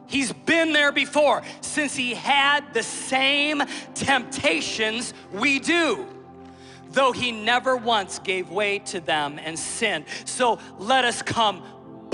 He's 0.08 0.34
been 0.34 0.74
there 0.74 0.92
before 0.92 1.44
since 1.62 1.96
he 1.96 2.16
had 2.16 2.74
the 2.74 2.82
same 2.82 3.62
temptations 3.94 5.14
we 5.32 5.60
do, 5.60 6.08
though 6.90 7.12
he 7.12 7.32
never 7.32 7.78
once 7.78 8.18
gave 8.18 8.50
way 8.50 8.80
to 8.80 9.00
them 9.00 9.40
and 9.40 9.58
sinned. 9.58 10.06
So 10.26 10.58
let 10.80 11.06
us 11.06 11.22
come 11.22 11.62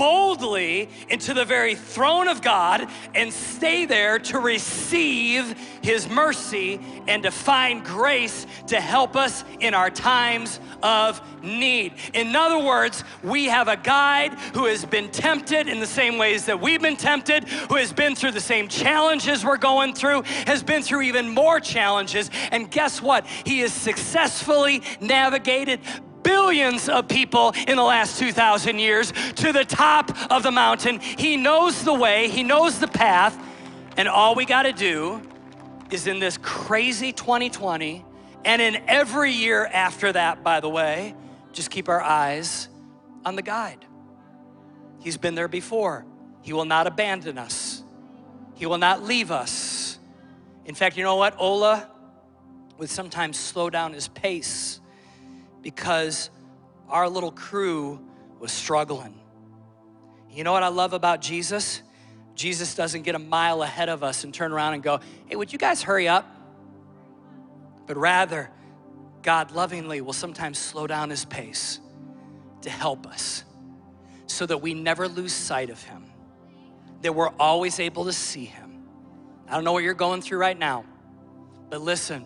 boldly 0.00 0.88
into 1.10 1.34
the 1.34 1.44
very 1.44 1.74
throne 1.74 2.26
of 2.26 2.40
God 2.40 2.88
and 3.14 3.30
stay 3.30 3.84
there 3.84 4.18
to 4.18 4.38
receive 4.38 5.54
His 5.82 6.08
mercy 6.08 6.80
and 7.06 7.22
to 7.24 7.30
find 7.30 7.84
grace 7.84 8.46
to 8.68 8.80
help 8.80 9.14
us 9.14 9.44
in 9.60 9.74
our 9.74 9.90
times 9.90 10.58
of 10.82 11.20
need. 11.42 11.92
In 12.14 12.34
other 12.34 12.64
words, 12.64 13.04
we 13.22 13.44
have 13.44 13.68
a 13.68 13.76
guide 13.76 14.32
who 14.54 14.64
has 14.64 14.86
been 14.86 15.10
tempted 15.10 15.68
in 15.68 15.80
the 15.80 15.86
same 15.86 16.16
ways 16.16 16.46
that 16.46 16.62
we've 16.62 16.80
been 16.80 16.96
tempted, 16.96 17.46
who 17.68 17.76
has 17.76 17.92
been 17.92 18.14
through 18.14 18.30
the 18.30 18.40
same 18.40 18.68
challenges 18.68 19.44
we're 19.44 19.58
going 19.58 19.92
through, 19.92 20.22
has 20.46 20.62
been 20.62 20.80
through 20.80 21.02
even 21.02 21.28
more 21.28 21.60
challenges. 21.60 22.30
And 22.50 22.70
guess 22.70 23.02
what? 23.02 23.26
He 23.44 23.58
has 23.60 23.74
successfully 23.74 24.82
navigated 24.98 25.80
billions 26.22 26.88
of 26.88 27.08
people 27.08 27.52
in 27.66 27.76
the 27.76 27.82
last 27.82 28.18
2,000 28.18 28.78
years 28.78 29.12
to 29.36 29.52
the 29.52 29.64
top 29.64 30.10
of 30.30 30.42
the 30.42 30.50
mountain. 30.50 31.00
He 31.00 31.36
knows 31.36 31.82
the 31.82 31.94
way, 31.94 32.28
He 32.28 32.42
knows 32.42 32.78
the 32.78 32.88
path, 32.88 33.38
and 33.96 34.08
all 34.08 34.34
we 34.34 34.44
got 34.44 34.62
to 34.62 34.72
do 34.72 35.22
is 35.90 36.06
in 36.06 36.20
this 36.20 36.38
crazy 36.38 37.12
2020 37.12 38.04
and 38.44 38.62
in 38.62 38.82
every 38.88 39.32
year 39.32 39.66
after 39.66 40.12
that, 40.12 40.42
by 40.42 40.60
the 40.60 40.68
way, 40.68 41.14
just 41.52 41.70
keep 41.70 41.88
our 41.88 42.00
eyes 42.00 42.68
on 43.24 43.36
the 43.36 43.42
guide. 43.42 43.84
He's 45.00 45.16
been 45.16 45.34
there 45.34 45.48
before. 45.48 46.06
He 46.42 46.52
will 46.52 46.64
not 46.64 46.86
abandon 46.86 47.38
us, 47.38 47.82
He 48.54 48.66
will 48.66 48.78
not 48.78 49.02
leave 49.02 49.30
us. 49.30 49.98
In 50.64 50.74
fact, 50.74 50.96
you 50.96 51.02
know 51.02 51.16
what? 51.16 51.34
Ola 51.38 51.88
would 52.78 52.88
sometimes 52.88 53.38
slow 53.38 53.68
down 53.68 53.92
his 53.92 54.08
pace 54.08 54.79
because 55.62 56.30
our 56.88 57.08
little 57.08 57.32
crew 57.32 58.00
was 58.38 58.52
struggling. 58.52 59.14
You 60.30 60.44
know 60.44 60.52
what 60.52 60.62
I 60.62 60.68
love 60.68 60.92
about 60.92 61.20
Jesus? 61.20 61.82
Jesus 62.34 62.74
doesn't 62.74 63.02
get 63.02 63.14
a 63.14 63.18
mile 63.18 63.62
ahead 63.62 63.88
of 63.88 64.02
us 64.02 64.24
and 64.24 64.32
turn 64.32 64.52
around 64.52 64.74
and 64.74 64.82
go, 64.82 65.00
hey, 65.26 65.36
would 65.36 65.52
you 65.52 65.58
guys 65.58 65.82
hurry 65.82 66.08
up? 66.08 66.26
But 67.86 67.96
rather, 67.96 68.50
God 69.22 69.50
lovingly 69.50 70.00
will 70.00 70.12
sometimes 70.12 70.58
slow 70.58 70.86
down 70.86 71.10
his 71.10 71.24
pace 71.24 71.80
to 72.62 72.70
help 72.70 73.06
us 73.06 73.44
so 74.26 74.46
that 74.46 74.58
we 74.58 74.74
never 74.74 75.08
lose 75.08 75.32
sight 75.32 75.70
of 75.70 75.82
him, 75.82 76.04
that 77.02 77.14
we're 77.14 77.32
always 77.38 77.80
able 77.80 78.04
to 78.04 78.12
see 78.12 78.44
him. 78.44 78.84
I 79.48 79.54
don't 79.54 79.64
know 79.64 79.72
what 79.72 79.82
you're 79.82 79.94
going 79.94 80.22
through 80.22 80.38
right 80.38 80.58
now, 80.58 80.84
but 81.68 81.80
listen, 81.80 82.24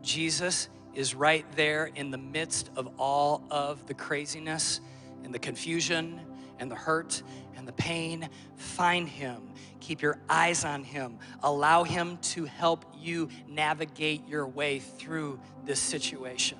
Jesus 0.00 0.68
is 0.94 1.14
right 1.14 1.44
there 1.56 1.90
in 1.94 2.10
the 2.10 2.18
midst 2.18 2.70
of 2.76 2.88
all 2.98 3.42
of 3.50 3.86
the 3.86 3.94
craziness 3.94 4.80
and 5.24 5.34
the 5.34 5.38
confusion 5.38 6.20
and 6.58 6.70
the 6.70 6.76
hurt 6.76 7.22
and 7.56 7.66
the 7.66 7.72
pain. 7.72 8.28
Find 8.56 9.08
him. 9.08 9.50
Keep 9.80 10.02
your 10.02 10.18
eyes 10.28 10.64
on 10.64 10.84
him. 10.84 11.18
Allow 11.42 11.84
him 11.84 12.18
to 12.18 12.44
help 12.44 12.84
you 12.98 13.28
navigate 13.48 14.26
your 14.28 14.46
way 14.46 14.78
through 14.78 15.40
this 15.64 15.80
situation. 15.80 16.58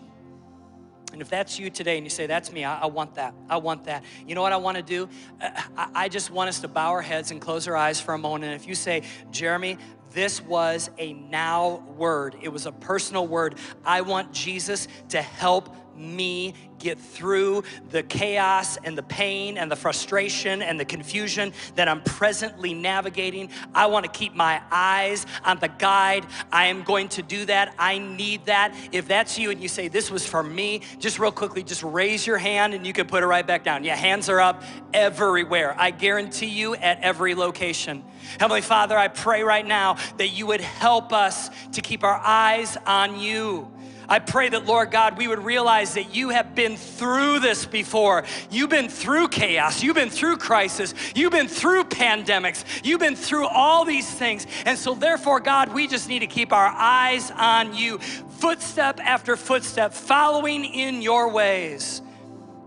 And 1.12 1.20
if 1.20 1.28
that's 1.28 1.58
you 1.58 1.68
today 1.68 1.98
and 1.98 2.06
you 2.06 2.10
say, 2.10 2.26
That's 2.26 2.50
me, 2.50 2.64
I, 2.64 2.80
I, 2.80 2.86
want 2.86 3.16
that, 3.16 3.34
I 3.48 3.58
want 3.58 3.84
that. 3.84 4.02
You 4.26 4.34
know 4.34 4.42
what 4.42 4.52
I 4.52 4.56
want 4.56 4.78
to 4.78 4.82
do? 4.82 5.08
Uh, 5.40 5.50
I, 5.76 5.88
I 5.94 6.08
just 6.08 6.30
want 6.30 6.48
us 6.48 6.60
to 6.60 6.68
bow 6.68 6.90
our 6.90 7.02
heads 7.02 7.30
and 7.30 7.40
close 7.40 7.68
our 7.68 7.76
eyes 7.76 8.00
for 8.00 8.14
a 8.14 8.18
moment. 8.18 8.44
And 8.44 8.54
if 8.54 8.66
you 8.66 8.74
say, 8.74 9.02
Jeremy, 9.30 9.76
this 10.14 10.42
was 10.42 10.90
a 10.98 11.12
now 11.12 11.84
word. 11.96 12.36
It 12.42 12.48
was 12.48 12.66
a 12.66 12.72
personal 12.72 13.26
word. 13.26 13.56
I 13.84 14.02
want 14.02 14.32
Jesus 14.32 14.88
to 15.10 15.22
help 15.22 15.74
me 15.96 16.54
get 16.78 16.98
through 16.98 17.62
the 17.90 18.02
chaos 18.02 18.76
and 18.82 18.98
the 18.98 19.02
pain 19.04 19.56
and 19.56 19.70
the 19.70 19.76
frustration 19.76 20.62
and 20.62 20.78
the 20.78 20.84
confusion 20.84 21.52
that 21.76 21.88
I'm 21.88 22.02
presently 22.02 22.74
navigating. 22.74 23.50
I 23.72 23.86
want 23.86 24.04
to 24.04 24.10
keep 24.10 24.34
my 24.34 24.60
eyes 24.70 25.24
on 25.44 25.60
the 25.60 25.68
guide. 25.68 26.26
I 26.50 26.66
am 26.66 26.82
going 26.82 27.08
to 27.10 27.22
do 27.22 27.44
that. 27.46 27.74
I 27.78 27.98
need 27.98 28.46
that. 28.46 28.74
If 28.90 29.06
that's 29.06 29.38
you 29.38 29.50
and 29.50 29.60
you 29.60 29.68
say, 29.68 29.88
This 29.88 30.10
was 30.10 30.26
for 30.26 30.42
me, 30.42 30.82
just 30.98 31.18
real 31.18 31.30
quickly, 31.30 31.62
just 31.62 31.84
raise 31.84 32.26
your 32.26 32.38
hand 32.38 32.74
and 32.74 32.86
you 32.86 32.92
can 32.92 33.06
put 33.06 33.22
it 33.22 33.26
right 33.26 33.46
back 33.46 33.62
down. 33.62 33.84
Yeah, 33.84 33.94
hands 33.94 34.28
are 34.28 34.40
up 34.40 34.62
everywhere. 34.92 35.76
I 35.78 35.92
guarantee 35.92 36.46
you 36.46 36.74
at 36.74 37.00
every 37.00 37.34
location. 37.34 38.04
Heavenly 38.40 38.60
Father, 38.60 38.96
I 38.96 39.08
pray 39.08 39.42
right 39.42 39.66
now 39.66 39.98
that 40.16 40.28
you 40.28 40.46
would 40.46 40.60
help 40.60 41.12
us 41.12 41.50
to 41.72 41.80
keep 41.80 42.04
our 42.04 42.20
eyes 42.24 42.76
on 42.86 43.18
you. 43.18 43.72
I 44.08 44.18
pray 44.18 44.48
that, 44.48 44.66
Lord 44.66 44.90
God, 44.90 45.16
we 45.16 45.28
would 45.28 45.38
realize 45.38 45.94
that 45.94 46.14
you 46.14 46.30
have 46.30 46.54
been 46.54 46.76
through 46.76 47.38
this 47.38 47.64
before. 47.64 48.24
You've 48.50 48.68
been 48.68 48.88
through 48.88 49.28
chaos. 49.28 49.82
You've 49.82 49.94
been 49.94 50.10
through 50.10 50.36
crisis. 50.36 50.94
You've 51.14 51.32
been 51.32 51.48
through 51.48 51.84
pandemics. 51.84 52.64
You've 52.84 53.00
been 53.00 53.16
through 53.16 53.46
all 53.46 53.84
these 53.84 54.10
things. 54.10 54.46
And 54.66 54.76
so, 54.76 54.94
therefore, 54.94 55.40
God, 55.40 55.72
we 55.72 55.86
just 55.86 56.08
need 56.08 56.18
to 56.18 56.26
keep 56.26 56.52
our 56.52 56.66
eyes 56.66 57.30
on 57.30 57.74
you, 57.74 57.98
footstep 57.98 59.00
after 59.00 59.36
footstep, 59.36 59.94
following 59.94 60.64
in 60.64 61.00
your 61.00 61.30
ways. 61.30 62.02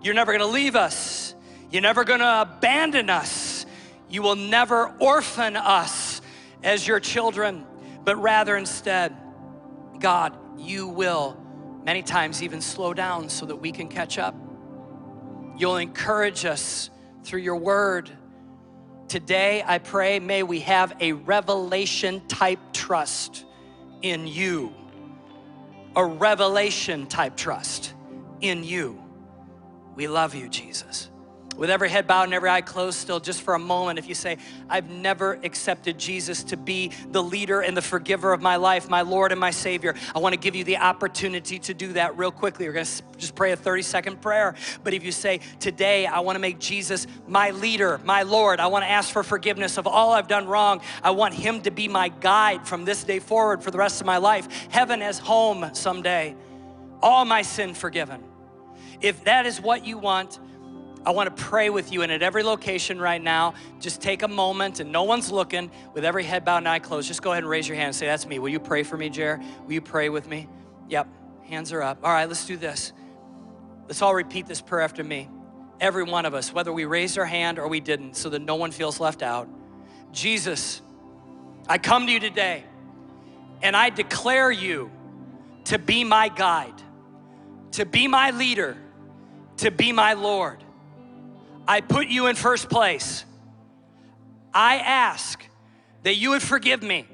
You're 0.01 0.15
never 0.15 0.31
going 0.31 0.47
to 0.47 0.53
leave 0.53 0.75
us, 0.75 1.36
you're 1.69 1.81
never 1.81 2.03
going 2.03 2.21
to 2.21 2.41
abandon 2.41 3.09
us. 3.09 3.65
You 4.07 4.21
will 4.21 4.36
never 4.36 4.93
orphan 4.99 5.55
us 5.55 6.04
as 6.66 6.86
your 6.86 6.99
children, 6.99 7.63
but 8.03 8.18
rather 8.18 8.57
instead, 8.57 9.16
God, 9.99 10.36
you 10.57 10.88
will 10.88 11.38
many 11.86 12.01
times 12.01 12.41
even 12.41 12.59
slow 12.59 12.93
down 12.93 13.30
so 13.30 13.45
that 13.45 13.55
we 13.55 13.72
can 13.72 13.88
catch 13.88 14.18
up. 14.18 14.36
You'll 15.55 15.78
encourage 15.78 16.43
us 16.43 16.89
through 17.24 17.41
your 17.41 17.55
word. 17.55 18.09
Today, 19.07 19.63
I 19.66 19.78
pray, 19.78 20.20
may 20.20 20.41
we 20.41 20.61
have 20.61 20.97
a 20.99 21.13
revelation 21.13 22.28
type 22.28 22.59
trust 22.74 23.45
in 24.01 24.26
you. 24.26 24.74
A 25.95 26.03
revelation 26.03 27.05
type 27.05 27.38
trust 27.38 27.93
in 28.41 28.63
you. 28.63 28.99
We 29.95 30.07
love 30.07 30.34
you, 30.34 30.49
Jesus 30.49 31.11
with 31.55 31.69
every 31.69 31.89
head 31.89 32.07
bowed 32.07 32.23
and 32.23 32.33
every 32.33 32.49
eye 32.49 32.61
closed 32.61 32.97
still 32.97 33.19
just 33.19 33.41
for 33.41 33.53
a 33.53 33.59
moment 33.59 33.99
if 33.99 34.07
you 34.07 34.15
say 34.15 34.37
i've 34.69 34.89
never 34.89 35.33
accepted 35.43 35.97
jesus 35.97 36.43
to 36.43 36.57
be 36.57 36.91
the 37.11 37.21
leader 37.21 37.61
and 37.61 37.75
the 37.75 37.81
forgiver 37.81 38.33
of 38.33 38.41
my 38.41 38.55
life 38.55 38.89
my 38.89 39.01
lord 39.01 39.31
and 39.31 39.39
my 39.39 39.51
savior. 39.51 39.95
I 40.15 40.19
want 40.19 40.33
to 40.33 40.39
give 40.39 40.55
you 40.55 40.63
the 40.63 40.77
opportunity 40.77 41.59
to 41.59 41.73
do 41.73 41.93
that 41.93 42.17
real 42.17 42.31
quickly. 42.31 42.67
We're 42.67 42.73
going 42.73 42.85
to 42.85 43.03
just 43.17 43.35
pray 43.35 43.51
a 43.51 43.55
30 43.55 43.81
second 43.81 44.21
prayer. 44.21 44.55
But 44.83 44.93
if 44.93 45.03
you 45.03 45.11
say 45.11 45.39
today 45.59 46.05
i 46.05 46.19
want 46.19 46.35
to 46.35 46.39
make 46.39 46.59
jesus 46.59 47.07
my 47.27 47.51
leader 47.51 47.99
my 48.03 48.23
lord. 48.23 48.59
I 48.59 48.67
want 48.67 48.83
to 48.83 48.89
ask 48.89 49.11
for 49.11 49.23
forgiveness 49.23 49.77
of 49.77 49.87
all 49.87 50.13
i've 50.13 50.27
done 50.27 50.47
wrong. 50.47 50.81
I 51.03 51.11
want 51.11 51.33
him 51.33 51.61
to 51.61 51.71
be 51.71 51.87
my 51.87 52.09
guide 52.09 52.67
from 52.67 52.85
this 52.85 53.03
day 53.03 53.19
forward 53.19 53.63
for 53.63 53.71
the 53.71 53.77
rest 53.77 54.01
of 54.01 54.07
my 54.07 54.17
life. 54.17 54.47
Heaven 54.69 55.01
as 55.01 55.19
home 55.19 55.69
someday. 55.73 56.35
All 57.01 57.25
my 57.25 57.41
sin 57.41 57.73
forgiven. 57.73 58.23
If 59.01 59.23
that 59.25 59.45
is 59.45 59.59
what 59.61 59.85
you 59.85 59.97
want 59.97 60.39
I 61.05 61.11
want 61.11 61.35
to 61.35 61.43
pray 61.43 61.69
with 61.69 61.91
you. 61.91 62.01
And 62.01 62.11
at 62.11 62.23
every 62.23 62.43
location 62.43 62.99
right 62.99 63.21
now, 63.21 63.53
just 63.79 64.01
take 64.01 64.23
a 64.23 64.27
moment 64.27 64.79
and 64.79 64.91
no 64.91 65.03
one's 65.03 65.31
looking 65.31 65.69
with 65.93 66.03
every 66.03 66.23
head 66.23 66.43
bowed 66.43 66.57
and 66.57 66.67
eye 66.67 66.79
closed. 66.79 67.07
Just 67.07 67.21
go 67.21 67.31
ahead 67.31 67.43
and 67.43 67.49
raise 67.49 67.67
your 67.67 67.75
hand 67.75 67.87
and 67.87 67.95
say, 67.95 68.07
That's 68.07 68.25
me. 68.25 68.39
Will 68.39 68.49
you 68.49 68.59
pray 68.59 68.83
for 68.83 68.97
me, 68.97 69.09
Jer? 69.09 69.39
Will 69.65 69.73
you 69.73 69.81
pray 69.81 70.09
with 70.09 70.27
me? 70.27 70.47
Yep, 70.89 71.07
hands 71.43 71.71
are 71.71 71.81
up. 71.81 71.99
All 72.03 72.11
right, 72.11 72.27
let's 72.27 72.45
do 72.45 72.57
this. 72.57 72.93
Let's 73.87 74.01
all 74.01 74.15
repeat 74.15 74.47
this 74.47 74.61
prayer 74.61 74.81
after 74.81 75.03
me. 75.03 75.29
Every 75.79 76.03
one 76.03 76.25
of 76.25 76.33
us, 76.33 76.53
whether 76.53 76.73
we 76.73 76.85
raised 76.85 77.17
our 77.19 77.25
hand 77.25 77.59
or 77.59 77.67
we 77.67 77.79
didn't, 77.79 78.15
so 78.15 78.29
that 78.29 78.39
no 78.39 78.55
one 78.55 78.71
feels 78.71 78.99
left 78.99 79.21
out. 79.21 79.47
Jesus, 80.11 80.81
I 81.67 81.77
come 81.77 82.07
to 82.07 82.11
you 82.11 82.19
today 82.19 82.63
and 83.61 83.75
I 83.75 83.89
declare 83.89 84.51
you 84.51 84.89
to 85.65 85.77
be 85.77 86.03
my 86.03 86.29
guide, 86.29 86.81
to 87.73 87.85
be 87.85 88.07
my 88.07 88.31
leader, 88.31 88.77
to 89.57 89.71
be 89.71 89.91
my 89.91 90.13
Lord. 90.13 90.64
I 91.68 91.82
put 91.82 92.07
you 92.07 92.28
in 92.28 92.36
first 92.36 92.70
place. 92.70 93.26
I 94.53 94.78
ask 94.78 95.43
that 96.03 96.16
you 96.16 96.32
would 96.32 96.41
forgive 96.41 96.82
me 96.84 97.07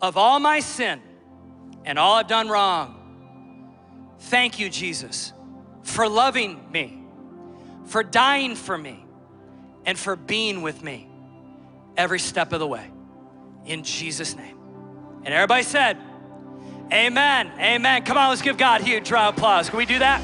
of 0.00 0.16
all 0.16 0.38
my 0.38 0.60
sin 0.60 1.00
and 1.84 1.98
all 1.98 2.14
I've 2.14 2.26
done 2.26 2.48
wrong. 2.48 2.96
Thank 4.18 4.58
you, 4.58 4.68
Jesus, 4.68 5.32
for 5.82 6.08
loving 6.08 6.70
me, 6.70 7.02
for 7.86 8.02
dying 8.02 8.54
for 8.54 8.76
me, 8.76 9.04
and 9.86 9.98
for 9.98 10.14
being 10.14 10.62
with 10.62 10.82
me 10.82 11.08
every 11.96 12.20
step 12.20 12.52
of 12.52 12.60
the 12.60 12.66
way. 12.66 12.90
In 13.64 13.82
Jesus' 13.82 14.36
name. 14.36 14.58
And 15.24 15.34
everybody 15.34 15.62
said, 15.62 15.96
Amen. 16.92 17.52
Amen. 17.58 18.02
Come 18.04 18.16
on, 18.16 18.30
let's 18.30 18.42
give 18.42 18.58
God 18.58 18.80
a 18.80 18.84
huge 18.84 19.10
round 19.10 19.28
of 19.28 19.38
applause. 19.38 19.70
Can 19.70 19.78
we 19.78 19.86
do 19.86 20.00
that? 20.00 20.22